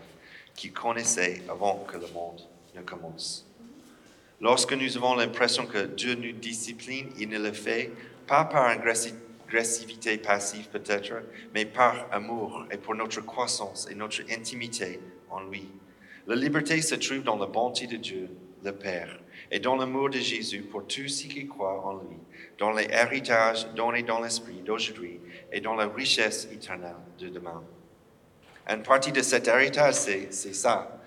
qu'il 0.56 0.72
connaissait 0.72 1.42
avant 1.50 1.80
que 1.80 1.98
le 1.98 2.06
monde 2.14 2.44
commence. 2.86 3.44
Lorsque 4.40 4.74
nous 4.74 4.98
avons 4.98 5.16
l'impression 5.16 5.66
que 5.66 5.88
Dieu 5.88 6.14
nous 6.14 6.34
discipline, 6.34 7.10
il 7.18 7.30
ne 7.30 7.40
le 7.40 7.52
fait 7.54 7.92
pas 8.28 8.46
par 8.46 8.68
agressivité 8.68 10.20
passive 10.20 10.68
peut-être, 10.70 11.24
mais 11.56 11.66
par 11.66 12.06
amour 12.12 12.68
et 12.70 12.78
pour 12.78 12.94
notre 12.94 13.22
croissance 13.22 13.88
et 13.90 13.96
notre 13.96 14.22
intimité 14.32 15.00
en 15.32 15.42
lui. 15.42 15.68
La 16.28 16.36
liberté 16.36 16.80
se 16.84 16.94
trouve 16.94 17.24
dans 17.24 17.38
la 17.38 17.48
bonté 17.48 17.88
de 17.88 17.98
Dieu, 17.98 18.30
le 18.64 18.74
Père, 18.74 19.18
et 19.52 19.60
dans 19.60 19.76
l'amour 19.76 20.10
de 20.10 20.20
Jésus 20.20 20.62
pour 20.62 20.86
tous 20.86 21.08
ceux 21.08 21.30
qui 21.30 21.48
croient 21.48 21.86
en 21.86 21.94
lui, 21.96 22.18
dans 22.58 22.72
les 22.72 22.88
héritages 22.92 23.68
donnés 23.76 24.04
dans 24.04 24.22
l'Esprit 24.22 24.62
d'aujourd'hui 24.66 25.20
et 25.52 25.62
dans 25.62 25.76
la 25.76 25.88
richesse 25.88 26.48
éternelle 26.52 26.96
de 27.20 27.30
demain. 27.30 27.64
Une 28.68 28.84
partie 28.84 29.12
de 29.12 29.22
cet 29.22 29.48
héritage, 29.48 29.96
c'est 29.96 30.32
ça, 30.32 31.02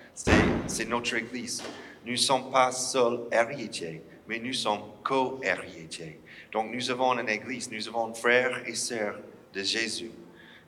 c'est 0.67 0.89
notre 0.89 1.15
Église. 1.15 1.63
Nous 2.05 2.13
ne 2.13 2.17
sommes 2.17 2.51
pas 2.51 2.73
seuls 2.73 3.21
héritiers, 3.31 4.03
mais 4.27 4.39
nous 4.39 4.55
sommes 4.55 4.81
co-héritiers. 5.05 6.21
Donc 6.53 6.73
nous 6.73 6.91
avons 6.91 7.19
une 7.19 7.29
Église, 7.29 7.71
nous 7.71 7.87
avons 7.89 8.15
frères 8.15 8.63
et 8.67 8.75
sœurs 8.75 9.21
de 9.53 9.63
Jésus. 9.63 10.11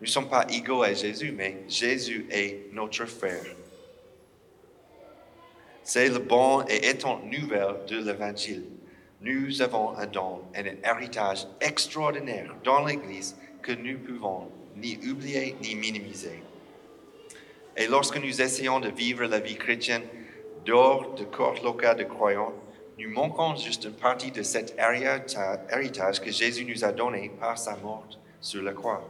Nous 0.00 0.06
ne 0.06 0.10
sommes 0.10 0.28
pas 0.28 0.46
égaux 0.50 0.82
à 0.82 0.92
Jésus, 0.92 1.32
mais 1.32 1.62
Jésus 1.68 2.26
est 2.30 2.66
notre 2.72 3.06
frère. 3.06 3.56
C'est 5.94 6.08
le 6.08 6.20
bon 6.20 6.64
et 6.70 6.88
étonnant 6.88 7.20
nouvelle 7.30 7.84
de 7.86 7.98
l'Évangile. 7.98 8.64
Nous 9.20 9.60
avons 9.60 9.94
un 9.98 10.06
don 10.06 10.40
et 10.54 10.60
un 10.60 10.90
héritage 10.90 11.46
extraordinaire 11.60 12.56
dans 12.64 12.82
l'Église 12.86 13.36
que 13.60 13.72
nous 13.72 13.98
pouvons 13.98 14.50
ni 14.74 14.96
oublier 15.06 15.54
ni 15.60 15.74
minimiser. 15.74 16.42
Et 17.76 17.88
lorsque 17.88 18.16
nous 18.16 18.40
essayons 18.40 18.80
de 18.80 18.88
vivre 18.88 19.26
la 19.26 19.38
vie 19.38 19.56
chrétienne 19.56 20.04
dehors 20.64 21.14
de 21.14 21.24
corps 21.24 21.62
local 21.62 21.98
de 21.98 22.04
croyants, 22.04 22.54
nous 22.98 23.10
manquons 23.10 23.54
juste 23.56 23.84
une 23.84 23.92
partie 23.92 24.30
de 24.30 24.42
cet 24.42 24.74
héritage 24.78 26.22
que 26.22 26.30
Jésus 26.30 26.64
nous 26.64 26.86
a 26.86 26.92
donné 26.92 27.30
par 27.38 27.58
sa 27.58 27.76
mort 27.76 28.08
sur 28.40 28.62
la 28.62 28.72
croix. 28.72 29.06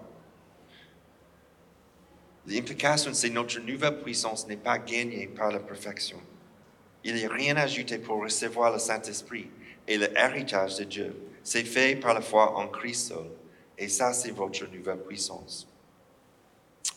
L'implication, 2.48 3.14
c'est 3.14 3.30
notre 3.30 3.60
nouvelle 3.60 4.02
puissance 4.02 4.48
n'est 4.48 4.56
pas 4.56 4.78
gagnée 4.78 5.28
par 5.28 5.52
la 5.52 5.60
perfection. 5.60 6.18
Il 7.04 7.14
n'y 7.14 7.24
a 7.24 7.32
rien 7.32 7.56
ajouté 7.56 7.98
pour 7.98 8.22
recevoir 8.22 8.72
le 8.72 8.78
Saint-Esprit 8.78 9.48
et 9.88 9.98
l'héritage 9.98 10.76
de 10.78 10.84
Dieu. 10.84 11.16
C'est 11.42 11.64
fait 11.64 11.96
par 11.96 12.14
la 12.14 12.20
foi 12.20 12.56
en 12.56 12.68
Christ 12.68 13.08
seul. 13.08 13.26
Et 13.76 13.88
ça, 13.88 14.12
c'est 14.12 14.30
votre 14.30 14.66
nouvelle 14.66 15.02
puissance. 15.02 15.66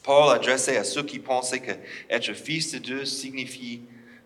Paul 0.04 0.32
adressait 0.34 0.78
à 0.78 0.84
ceux 0.84 1.04
qui 1.04 1.20
pensaient 1.20 1.62
que 1.62 1.72
être 2.10 2.34
fils 2.34 2.74
de 2.74 2.78
Dieu 2.78 3.06
signifie, 3.06 3.82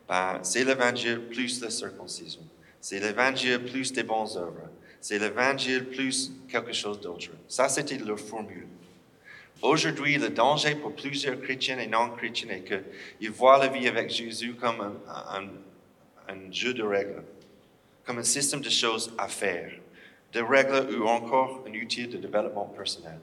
ben, 0.08 0.40
c'est 0.44 0.66
l'évangile 0.66 1.22
plus 1.30 1.62
la 1.62 1.70
circoncision. 1.70 2.42
C'est 2.82 3.00
l'évangile 3.00 3.64
plus 3.64 3.94
des 3.94 4.04
bonnes 4.04 4.28
œuvres. 4.36 4.70
C'est 5.00 5.20
l'évangile 5.20 5.86
plus 5.86 6.32
quelque 6.50 6.74
chose 6.74 7.00
d'autre. 7.00 7.30
Ça, 7.48 7.70
c'était 7.70 7.98
leur 7.98 8.20
formule. 8.20 8.68
Aujourd'hui, 9.62 10.18
le 10.18 10.30
danger 10.30 10.76
pour 10.76 10.96
plusieurs 10.96 11.40
chrétiens 11.42 11.80
et 11.80 11.88
non-chrétiens 11.88 12.50
est 12.50 12.64
qu'ils 12.64 13.32
voient 13.32 13.58
la 13.58 13.68
vie 13.68 13.88
avec 13.88 14.10
Jésus 14.10 14.56
comme 14.56 14.82
un, 14.82 15.38
un, 15.38 15.50
jeu 16.52 16.74
de 16.74 16.84
règles, 16.84 17.24
comme 18.06 18.20
un 18.20 18.24
système 18.24 18.62
de 18.62 18.70
choses 18.70 19.14
à 19.18 19.28
faire, 19.28 19.72
de 20.34 20.42
règles 20.42 20.96
ou 21.00 21.08
encore 21.08 21.66
un 21.68 21.74
outil 21.74 22.08
de 22.08 22.18
développement 22.18 22.66
personnel 22.66 23.20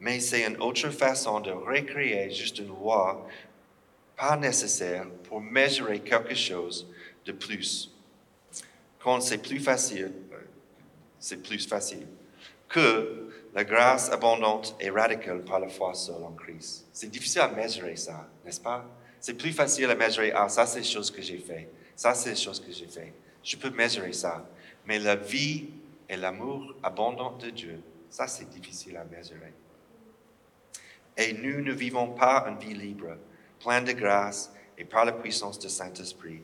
mais 0.00 0.20
c'est 0.20 0.46
une 0.46 0.60
autre 0.60 0.90
façon 0.90 1.40
de 1.40 1.50
recréer 1.50 2.30
juste 2.30 2.58
une 2.58 2.68
loi 2.68 3.26
pas 4.16 4.36
nécessaire 4.36 5.06
pour 5.24 5.40
mesurer 5.40 6.00
quelque 6.00 6.34
chose 6.34 6.88
de 7.24 7.32
plus. 7.32 7.94
Quand 9.00 9.20
c'est 9.20 9.38
plus 9.38 9.60
facile, 9.60 10.12
c'est 11.18 11.42
plus 11.42 11.66
facile 11.66 12.06
que 12.68 13.30
la 13.54 13.64
grâce 13.64 14.10
abondante 14.10 14.76
et 14.80 14.90
radicale 14.90 15.42
par 15.42 15.58
la 15.58 15.68
foi 15.68 15.94
seule 15.94 16.22
en 16.22 16.32
Christ. 16.32 16.86
C'est 16.92 17.10
difficile 17.10 17.40
à 17.40 17.48
mesurer 17.48 17.96
ça, 17.96 18.28
n'est-ce 18.44 18.60
pas? 18.60 18.84
C'est 19.20 19.34
plus 19.34 19.52
facile 19.52 19.90
à 19.90 19.94
mesurer, 19.94 20.32
ah, 20.32 20.48
ça 20.48 20.66
c'est 20.66 20.80
les 20.80 20.84
choses 20.84 21.10
que 21.10 21.22
j'ai 21.22 21.38
fait, 21.38 21.68
ça 21.98 22.14
c'est 22.14 22.30
les 22.30 22.36
choses 22.36 22.60
que 22.60 22.70
j'ai 22.70 22.86
fait. 22.86 23.12
Je 23.42 23.56
peux 23.56 23.70
mesurer 23.70 24.12
ça. 24.12 24.48
Mais 24.86 25.00
la 25.00 25.16
vie 25.16 25.68
et 26.08 26.16
l'amour 26.16 26.76
abondant 26.80 27.36
de 27.36 27.50
Dieu, 27.50 27.80
ça 28.08 28.28
c'est 28.28 28.48
difficile 28.48 28.96
à 28.96 29.04
mesurer. 29.04 29.52
Et 31.16 31.32
nous 31.32 31.60
ne 31.60 31.72
vivons 31.72 32.12
pas 32.12 32.46
une 32.48 32.56
vie 32.56 32.74
libre, 32.74 33.16
pleine 33.58 33.84
de 33.84 33.92
grâce 33.92 34.52
et 34.78 34.84
par 34.84 35.04
la 35.04 35.10
puissance 35.10 35.58
du 35.58 35.68
Saint-Esprit. 35.68 36.40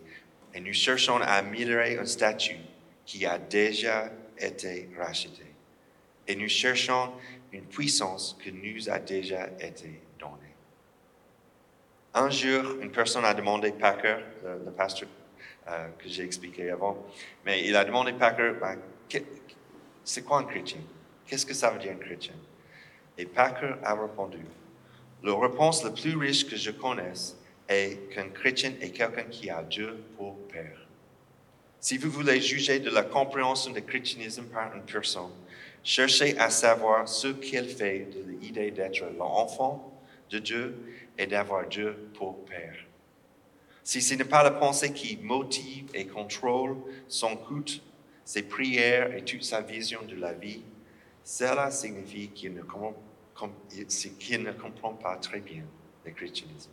Et 0.52 0.60
nous 0.60 0.72
cherchons 0.72 1.18
à 1.18 1.34
améliorer 1.34 1.98
un 1.98 2.04
statut 2.04 2.58
qui 3.06 3.24
a 3.24 3.38
déjà 3.38 4.10
été 4.36 4.90
racheté. 4.98 5.46
Et 6.26 6.34
nous 6.34 6.48
cherchons 6.48 7.12
une 7.52 7.66
puissance 7.66 8.36
qui 8.42 8.50
nous 8.50 8.90
a 8.90 8.98
déjà 8.98 9.50
été 9.60 10.00
donnée. 10.18 10.54
Un 12.12 12.28
jour, 12.28 12.80
une 12.82 12.90
personne 12.90 13.24
a 13.24 13.34
demandé 13.34 13.70
Packer, 13.70 14.18
le, 14.42 14.72
pasteur 14.72 15.08
euh, 15.68 15.88
que 15.98 16.08
j'ai 16.08 16.24
expliqué 16.24 16.70
avant, 16.70 17.06
mais 17.44 17.66
il 17.66 17.74
a 17.76 17.84
demandé 17.84 18.12
Packer, 18.12 18.52
ben, 18.60 18.78
c'est 20.04 20.22
quoi 20.22 20.38
un 20.38 20.44
chrétien? 20.44 20.80
Qu'est-ce 21.26 21.46
que 21.46 21.54
ça 21.54 21.70
veut 21.70 21.78
dire 21.78 21.92
un 21.92 22.04
chrétien? 22.04 22.34
Et 23.16 23.26
Packer 23.26 23.74
a 23.82 23.94
répondu, 23.94 24.44
la 25.22 25.34
réponse 25.38 25.82
la 25.84 25.90
plus 25.90 26.16
riche 26.16 26.46
que 26.46 26.56
je 26.56 26.70
connaisse 26.70 27.36
est 27.68 28.10
qu'un 28.12 28.28
chrétien 28.28 28.72
est 28.80 28.90
quelqu'un 28.90 29.24
qui 29.24 29.48
a 29.48 29.62
Dieu 29.62 29.96
pour 30.16 30.36
Père. 30.48 30.86
Si 31.80 31.96
vous 31.96 32.10
voulez 32.10 32.40
juger 32.40 32.78
de 32.78 32.90
la 32.90 33.02
compréhension 33.02 33.72
du 33.72 33.82
christianisme 33.82 34.44
par 34.46 34.74
une 34.74 34.82
personne, 34.82 35.32
cherchez 35.82 36.36
à 36.38 36.50
savoir 36.50 37.08
ce 37.08 37.28
qu'elle 37.28 37.68
fait 37.68 38.10
de 38.10 38.22
l'idée 38.40 38.70
d'être 38.70 39.04
l'enfant 39.18 39.98
de 40.30 40.38
Dieu 40.38 40.76
et 41.16 41.26
d'avoir 41.26 41.66
Dieu 41.68 42.10
pour 42.14 42.44
Père. 42.44 42.83
Si 43.84 44.00
ce 44.00 44.14
n'est 44.14 44.24
pas 44.24 44.42
la 44.42 44.50
pensée 44.50 44.92
qui 44.94 45.18
motive 45.18 45.90
et 45.92 46.06
contrôle 46.06 46.78
son 47.06 47.36
culte, 47.36 47.82
ses 48.24 48.42
prières 48.42 49.14
et 49.14 49.22
toute 49.22 49.44
sa 49.44 49.60
vision 49.60 50.00
de 50.08 50.16
la 50.16 50.32
vie, 50.32 50.62
cela 51.22 51.70
signifie 51.70 52.28
qu'il 52.28 52.54
ne 52.54 52.62
comprend 52.62 52.94
pas 54.94 55.16
très 55.16 55.40
bien 55.40 55.64
le 56.04 56.12
christianisme. 56.12 56.70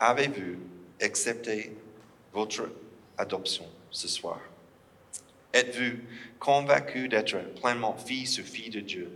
Avez-vous 0.00 0.58
accepté 1.00 1.76
votre 2.32 2.68
adoption 3.16 3.66
ce 3.90 4.08
soir? 4.08 4.40
Êtes-vous 5.52 5.98
convaincu 6.40 7.08
d'être 7.08 7.38
pleinement 7.60 7.96
fils 7.96 8.40
ou 8.40 8.42
fille 8.42 8.70
de 8.70 8.80
Dieu? 8.80 9.10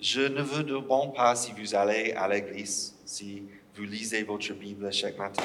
Je 0.00 0.20
ne 0.20 0.42
vous 0.42 0.62
demande 0.62 1.16
pas 1.16 1.34
si 1.34 1.52
vous 1.52 1.74
allez 1.74 2.12
à 2.12 2.28
l'église, 2.28 2.94
si 3.04 3.42
vous 3.78 3.84
lisez 3.84 4.24
votre 4.24 4.52
Bible 4.54 4.92
chaque 4.92 5.16
matin, 5.18 5.44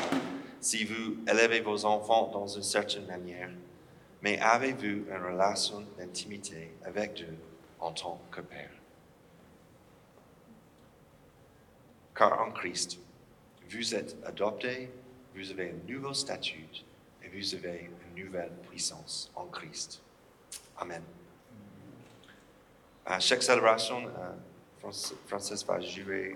si 0.59 0.85
vous 0.85 1.17
élevez 1.27 1.61
vos 1.61 1.85
enfants 1.85 2.31
dans 2.31 2.47
une 2.47 2.63
certaine 2.63 3.05
manière, 3.05 3.51
mais 4.23 4.39
avez-vous 4.39 5.05
une 5.07 5.23
relation 5.23 5.85
d'intimité 5.99 6.71
avec 6.83 7.13
Dieu 7.13 7.37
en 7.79 7.91
tant 7.91 8.19
que 8.31 8.41
Père? 8.41 8.71
Car 12.15 12.41
en 12.41 12.51
Christ, 12.51 12.97
vous 13.69 13.93
êtes 13.93 14.15
adoptés, 14.25 14.89
vous 15.35 15.51
avez 15.51 15.69
un 15.69 15.91
nouveau 15.91 16.13
statut 16.13 16.67
et 17.23 17.27
vous 17.27 17.55
avez 17.55 17.91
une 18.15 18.23
nouvelle 18.23 18.51
puissance 18.67 19.31
en 19.35 19.45
Christ. 19.45 20.01
Amen. 20.77 21.03
À 23.05 23.19
chaque 23.19 23.43
célébration, 23.43 24.07
euh, 24.07 24.91
Francis 25.27 25.63
va 25.65 25.79
jouer 25.81 26.35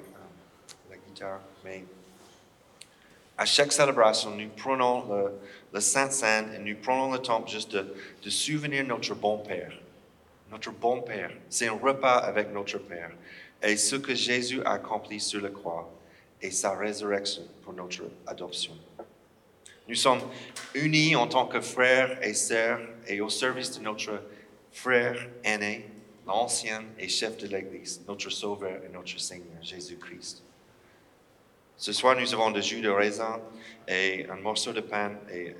mais 1.63 1.83
à 3.37 3.45
chaque 3.45 3.71
célébration, 3.71 4.31
nous 4.31 4.49
prenons 4.49 5.05
le, 5.07 5.31
le 5.73 5.79
Saint-Saint 5.79 6.51
et 6.53 6.59
nous 6.59 6.75
prenons 6.81 7.11
le 7.11 7.19
temps 7.19 7.45
juste 7.45 7.75
de 7.75 8.29
souvenir 8.29 8.85
notre 8.85 9.13
bon 9.15 9.37
Père. 9.39 9.73
Notre 10.49 10.71
bon 10.71 11.01
Père. 11.01 11.31
C'est 11.49 11.67
un 11.67 11.73
repas 11.73 12.17
avec 12.17 12.51
notre 12.51 12.79
Père. 12.79 13.11
Et 13.61 13.77
ce 13.77 13.95
que 13.95 14.15
Jésus 14.15 14.61
a 14.63 14.73
accompli 14.73 15.19
sur 15.19 15.41
la 15.41 15.49
croix 15.49 15.91
et 16.41 16.51
sa 16.51 16.75
résurrection 16.75 17.43
pour 17.63 17.73
notre 17.73 18.03
adoption. 18.25 18.73
Nous 19.87 19.95
sommes 19.95 20.21
unis 20.73 21.15
en 21.15 21.27
tant 21.27 21.47
que 21.47 21.61
frères 21.61 22.21
et 22.21 22.33
sœurs 22.33 22.81
et 23.07 23.21
au 23.21 23.29
service 23.29 23.77
de 23.77 23.83
notre 23.83 24.21
frère 24.71 25.29
aîné, 25.43 25.89
l'ancien 26.25 26.83
et 26.99 27.07
chef 27.07 27.37
de 27.37 27.47
l'Église, 27.47 28.01
notre 28.07 28.29
Sauveur 28.29 28.81
et 28.83 28.89
notre 28.89 29.17
Seigneur, 29.17 29.61
Jésus-Christ. 29.61 30.43
Ce 31.79 31.93
soir, 31.93 32.19
nous 32.19 32.33
avons 32.33 32.49
du 32.49 32.63
jus 32.63 32.81
de 32.81 32.89
raisin 32.89 33.39
et 33.87 34.25
un 34.31 34.37
morceau 34.37 34.73
de 34.73 34.81
pain, 34.81 35.11
et 35.31 35.55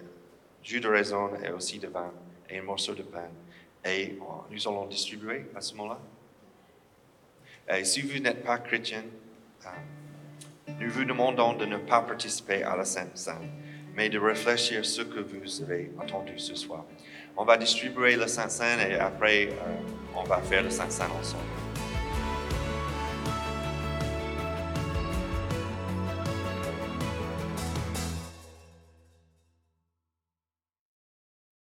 jus 0.63 0.80
de 0.80 0.88
raisin 0.88 1.30
et 1.45 1.51
aussi 1.51 1.77
de 1.77 1.88
vin, 1.88 2.12
et 2.49 2.58
un 2.58 2.63
morceau 2.63 2.95
de 2.95 3.03
pain. 3.03 3.30
Et 3.86 4.17
nous 4.49 4.67
allons 4.67 4.88
distribuer 4.88 5.45
à 5.56 5.62
ce 5.62 5.75
moment-là. 5.75 5.99
Et 7.77 7.84
si 7.86 8.01
vous 8.01 8.17
n'êtes 8.17 8.43
pas 8.43 8.58
chrétien, 8.58 9.03
euh, 9.65 9.69
nous 10.80 10.89
vous 10.89 11.06
demandons 11.06 11.53
de 11.53 11.65
ne 11.65 11.77
pas 11.77 12.01
participer 12.01 12.63
à 12.63 12.75
la 12.75 12.84
Sainte 12.86 13.15
Sainte, 13.15 13.43
mais 13.93 14.10
de 14.10 14.17
réfléchir 14.17 14.84
ce 14.86 15.03
que 15.03 15.19
vous 15.19 15.62
avez 15.62 15.91
entendu 16.01 16.39
ce 16.39 16.56
soir. 16.56 16.84
On 17.36 17.45
va 17.45 17.58
distribuer 17.58 18.15
le 18.15 18.25
Saint 18.25 18.49
Saint 18.49 18.80
et 18.80 18.95
après, 18.95 19.49
euh, 19.49 19.75
on 20.15 20.23
va 20.23 20.41
faire 20.41 20.63
le 20.63 20.71
Saint 20.71 20.89
Saint 20.89 21.12
ensemble. 21.12 21.66